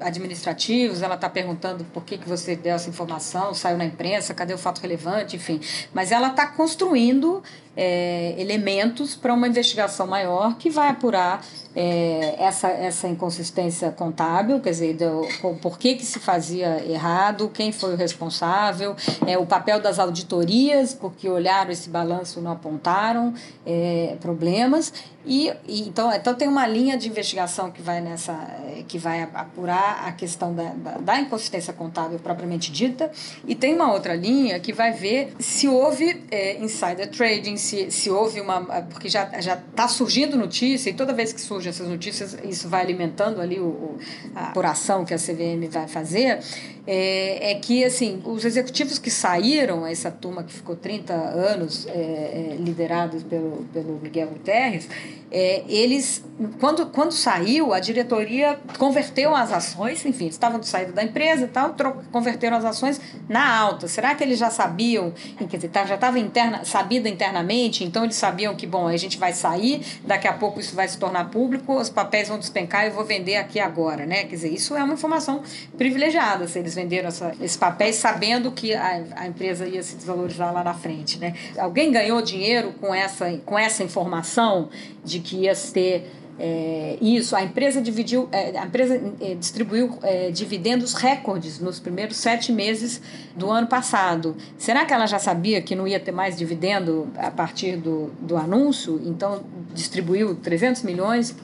administrativos. 0.00 1.02
Ela 1.02 1.14
está 1.14 1.28
perguntando 1.28 1.84
por 1.92 2.02
que, 2.02 2.16
que 2.16 2.26
você 2.26 2.56
deu 2.56 2.76
essa 2.76 2.88
informação, 2.88 3.52
saiu 3.52 3.76
na 3.76 3.84
imprensa, 3.84 4.32
cadê 4.32 4.54
o 4.54 4.58
fato 4.58 4.80
relevante, 4.80 5.36
enfim. 5.36 5.60
Mas 5.92 6.10
ela 6.10 6.28
está 6.28 6.46
construindo 6.46 7.42
é, 7.76 8.34
elementos 8.38 9.14
para 9.14 9.32
uma 9.32 9.46
investigação 9.46 10.06
maior 10.06 10.56
que 10.56 10.70
vai 10.70 10.88
apurar 10.88 11.44
é, 11.74 12.34
essa, 12.38 12.68
essa 12.68 13.06
inconsistência 13.06 13.90
contábil, 13.90 14.60
quer 14.60 14.70
dizer, 14.70 14.96
por 15.62 15.78
que, 15.78 15.94
que 15.94 16.04
se 16.04 16.18
fazia 16.18 16.84
errado, 16.84 17.48
quem 17.48 17.70
foi 17.70 17.94
o 17.94 17.96
responsável, 17.96 18.96
é, 19.26 19.38
o 19.38 19.46
papel 19.46 19.80
das 19.80 19.98
auditorias, 19.98 20.94
porque 20.94 21.28
olharam 21.28 21.70
esse 21.70 21.88
balanço 21.88 22.40
não 22.40 22.52
apontaram 22.52 23.32
é, 23.64 24.16
problemas. 24.20 24.92
E, 25.24 25.52
e, 25.68 25.82
então, 25.86 26.12
então 26.12 26.29
tem 26.34 26.48
uma 26.48 26.66
linha 26.66 26.96
de 26.96 27.08
investigação 27.08 27.70
que 27.70 27.82
vai 27.82 28.00
nessa 28.00 28.34
que 28.88 28.98
vai 28.98 29.22
apurar 29.22 30.04
a 30.06 30.12
questão 30.12 30.54
da, 30.54 30.70
da, 30.70 30.90
da, 30.98 31.20
inconsistência 31.20 31.72
contábil 31.72 32.18
propriamente 32.18 32.72
dita. 32.72 33.10
E 33.46 33.54
tem 33.54 33.74
uma 33.74 33.92
outra 33.92 34.14
linha 34.14 34.58
que 34.58 34.72
vai 34.72 34.92
ver 34.92 35.32
se 35.38 35.68
houve 35.68 36.24
é, 36.30 36.58
insider 36.58 37.08
trading 37.08 37.56
se, 37.56 37.90
se 37.90 38.10
houve 38.10 38.40
uma 38.40 38.60
porque 38.82 39.08
já 39.08 39.24
está 39.54 39.86
surgindo 39.88 40.36
notícia 40.36 40.90
e 40.90 40.92
toda 40.92 41.12
vez 41.12 41.32
que 41.32 41.40
surgem 41.40 41.70
essas 41.70 41.88
notícias 41.88 42.36
isso 42.44 42.68
vai 42.68 42.82
alimentando 42.82 43.40
ali 43.40 43.58
o, 43.58 43.66
o 43.66 43.98
a 44.34 44.48
apuração 44.48 45.04
que 45.04 45.14
a 45.14 45.18
CVM 45.18 45.68
vai 45.70 45.86
fazer. 45.86 46.40
É, 46.86 47.52
é, 47.52 47.54
que 47.56 47.84
assim 47.84 48.22
os 48.24 48.44
executivos 48.44 48.98
que 48.98 49.10
saíram 49.10 49.86
essa 49.86 50.10
turma 50.10 50.42
que 50.42 50.52
ficou 50.52 50.74
30 50.74 51.12
anos 51.12 51.86
é, 51.86 51.90
é, 51.90 52.56
liderados 52.58 53.22
pelo 53.22 53.64
pelo 53.72 54.00
Miguel 54.00 54.28
Guterres 54.28 54.88
é, 55.30 55.62
quando, 56.58 56.86
quando 56.86 57.12
saiu, 57.12 57.74
a 57.74 57.80
diretoria 57.80 58.58
converteu 58.78 59.34
as 59.34 59.52
ações, 59.52 60.04
enfim, 60.06 60.26
estavam 60.26 60.62
saindo 60.62 60.92
da 60.92 61.02
empresa 61.02 61.44
e 61.44 61.48
tal, 61.48 61.74
converteram 62.10 62.56
as 62.56 62.64
ações 62.64 63.00
na 63.28 63.58
alta. 63.58 63.86
Será 63.86 64.14
que 64.14 64.24
eles 64.24 64.38
já 64.38 64.48
sabiam, 64.48 65.12
quer 65.38 65.56
dizer, 65.56 65.68
tá, 65.68 65.84
já 65.84 65.96
estava 65.96 66.18
interna, 66.18 66.64
sabida 66.64 67.08
internamente, 67.08 67.84
então 67.84 68.04
eles 68.04 68.16
sabiam 68.16 68.54
que, 68.54 68.66
bom, 68.66 68.86
a 68.86 68.96
gente 68.96 69.18
vai 69.18 69.34
sair, 69.34 69.82
daqui 70.04 70.26
a 70.26 70.32
pouco 70.32 70.60
isso 70.60 70.74
vai 70.74 70.88
se 70.88 70.98
tornar 70.98 71.30
público, 71.30 71.74
os 71.78 71.90
papéis 71.90 72.28
vão 72.28 72.38
despencar 72.38 72.84
e 72.84 72.88
eu 72.88 72.94
vou 72.94 73.04
vender 73.04 73.36
aqui 73.36 73.60
agora, 73.60 74.06
né? 74.06 74.24
Quer 74.24 74.36
dizer, 74.36 74.48
isso 74.48 74.74
é 74.74 74.82
uma 74.82 74.94
informação 74.94 75.42
privilegiada, 75.76 76.48
se 76.48 76.58
eles 76.58 76.74
venderam 76.74 77.08
essa, 77.08 77.34
esses 77.40 77.56
papéis 77.56 77.96
sabendo 77.96 78.50
que 78.50 78.74
a, 78.74 79.04
a 79.16 79.26
empresa 79.26 79.66
ia 79.66 79.82
se 79.82 79.94
desvalorizar 79.94 80.52
lá 80.52 80.64
na 80.64 80.74
frente, 80.74 81.18
né? 81.18 81.34
Alguém 81.58 81.92
ganhou 81.92 82.22
dinheiro 82.22 82.72
com 82.80 82.94
essa, 82.94 83.30
com 83.44 83.58
essa 83.58 83.82
informação 83.82 84.70
de 85.04 85.20
que 85.20 85.36
ia 85.44 85.54
ter 85.54 86.09
é, 86.42 86.96
isso, 87.02 87.36
a 87.36 87.42
empresa 87.42 87.82
dividiu, 87.82 88.26
é, 88.32 88.58
a 88.58 88.64
empresa 88.64 88.98
é, 89.20 89.34
distribuiu 89.34 89.98
é, 90.02 90.30
dividendos 90.30 90.94
recordes 90.94 91.60
nos 91.60 91.78
primeiros 91.78 92.16
sete 92.16 92.50
meses 92.50 93.02
do 93.36 93.50
ano 93.50 93.66
passado. 93.66 94.34
Será 94.56 94.86
que 94.86 94.94
ela 94.94 95.04
já 95.06 95.18
sabia 95.18 95.60
que 95.60 95.74
não 95.76 95.86
ia 95.86 96.00
ter 96.00 96.12
mais 96.12 96.38
dividendo 96.38 97.08
a 97.18 97.30
partir 97.30 97.76
do, 97.76 98.10
do 98.22 98.38
anúncio? 98.38 98.98
Então 99.04 99.42
distribuiu 99.74 100.34
300 100.34 100.82
milhões, 100.82 101.36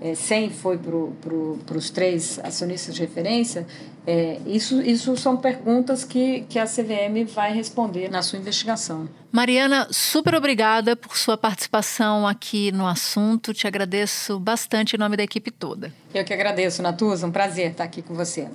é, 0.00 0.14
100 0.14 0.50
foi 0.50 0.78
para 0.78 0.90
pro, 1.20 1.58
os 1.74 1.90
três 1.90 2.38
acionistas 2.42 2.94
de 2.94 3.00
referência. 3.00 3.66
É, 4.06 4.38
isso, 4.46 4.80
isso 4.80 5.16
são 5.16 5.36
perguntas 5.36 6.04
que, 6.04 6.42
que 6.48 6.58
a 6.58 6.64
CVM 6.64 7.24
vai 7.26 7.52
responder 7.52 8.08
na 8.08 8.22
sua 8.22 8.38
investigação. 8.38 9.08
Mariana, 9.32 9.88
super 9.90 10.34
obrigada 10.34 10.94
por 10.94 11.16
sua 11.16 11.36
participação 11.36 12.26
aqui 12.26 12.70
no 12.70 12.86
assunto. 12.86 13.52
Te 13.52 13.66
agradeço 13.66 14.38
bastante 14.38 14.94
em 14.94 14.98
nome 14.98 15.16
da 15.16 15.24
equipe 15.24 15.50
toda. 15.50 15.92
Eu 16.14 16.24
que 16.24 16.32
agradeço, 16.32 16.82
Natuza. 16.82 17.26
Um 17.26 17.32
prazer 17.32 17.72
estar 17.72 17.84
aqui 17.84 18.00
com 18.00 18.14
você. 18.14 18.48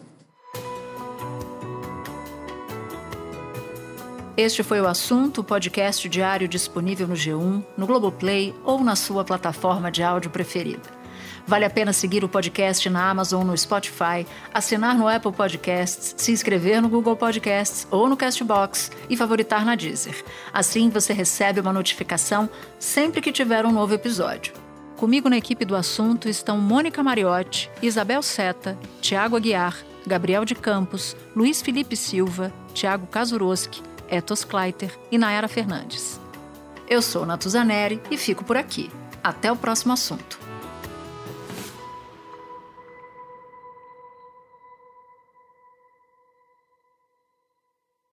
Este 4.37 4.63
foi 4.63 4.79
o 4.79 4.87
assunto, 4.87 5.43
podcast 5.43 6.07
diário 6.07 6.47
disponível 6.47 7.07
no 7.07 7.13
G1, 7.13 7.63
no 7.77 7.85
Globoplay 7.85 8.55
ou 8.63 8.81
na 8.81 8.95
sua 8.95 9.25
plataforma 9.25 9.91
de 9.91 10.01
áudio 10.01 10.31
preferida. 10.31 11.00
Vale 11.45 11.65
a 11.65 11.69
pena 11.69 11.91
seguir 11.91 12.23
o 12.23 12.29
podcast 12.29 12.89
na 12.89 13.09
Amazon 13.09 13.45
no 13.45 13.57
Spotify, 13.57 14.25
assinar 14.53 14.95
no 14.95 15.07
Apple 15.07 15.31
Podcasts, 15.31 16.13
se 16.17 16.31
inscrever 16.31 16.81
no 16.81 16.89
Google 16.89 17.15
Podcasts 17.15 17.87
ou 17.91 18.07
no 18.07 18.15
Castbox 18.15 18.91
e 19.09 19.17
favoritar 19.17 19.65
na 19.65 19.75
Deezer. 19.75 20.23
Assim 20.53 20.89
você 20.89 21.13
recebe 21.13 21.59
uma 21.59 21.73
notificação 21.73 22.49
sempre 22.79 23.21
que 23.21 23.31
tiver 23.31 23.65
um 23.65 23.71
novo 23.71 23.93
episódio. 23.93 24.53
Comigo 24.97 25.29
na 25.29 25.37
equipe 25.37 25.65
do 25.65 25.75
assunto 25.75 26.29
estão 26.29 26.57
Mônica 26.59 27.01
Mariotti, 27.01 27.71
Isabel 27.81 28.21
Seta, 28.21 28.77
Tiago 29.01 29.35
Aguiar, 29.35 29.75
Gabriel 30.05 30.45
de 30.45 30.55
Campos, 30.55 31.15
Luiz 31.35 31.61
Felipe 31.61 31.95
Silva, 31.95 32.53
Tiago 32.73 33.07
Kazuroski, 33.07 33.81
Etos 34.07 34.43
Kleiter 34.43 34.95
e 35.11 35.17
Nayara 35.17 35.47
Fernandes. 35.47 36.19
Eu 36.87 37.01
sou 37.01 37.25
Natuzaneri 37.25 38.01
e 38.11 38.17
fico 38.17 38.43
por 38.43 38.57
aqui. 38.57 38.91
Até 39.23 39.51
o 39.51 39.55
próximo 39.55 39.93
assunto. 39.93 40.50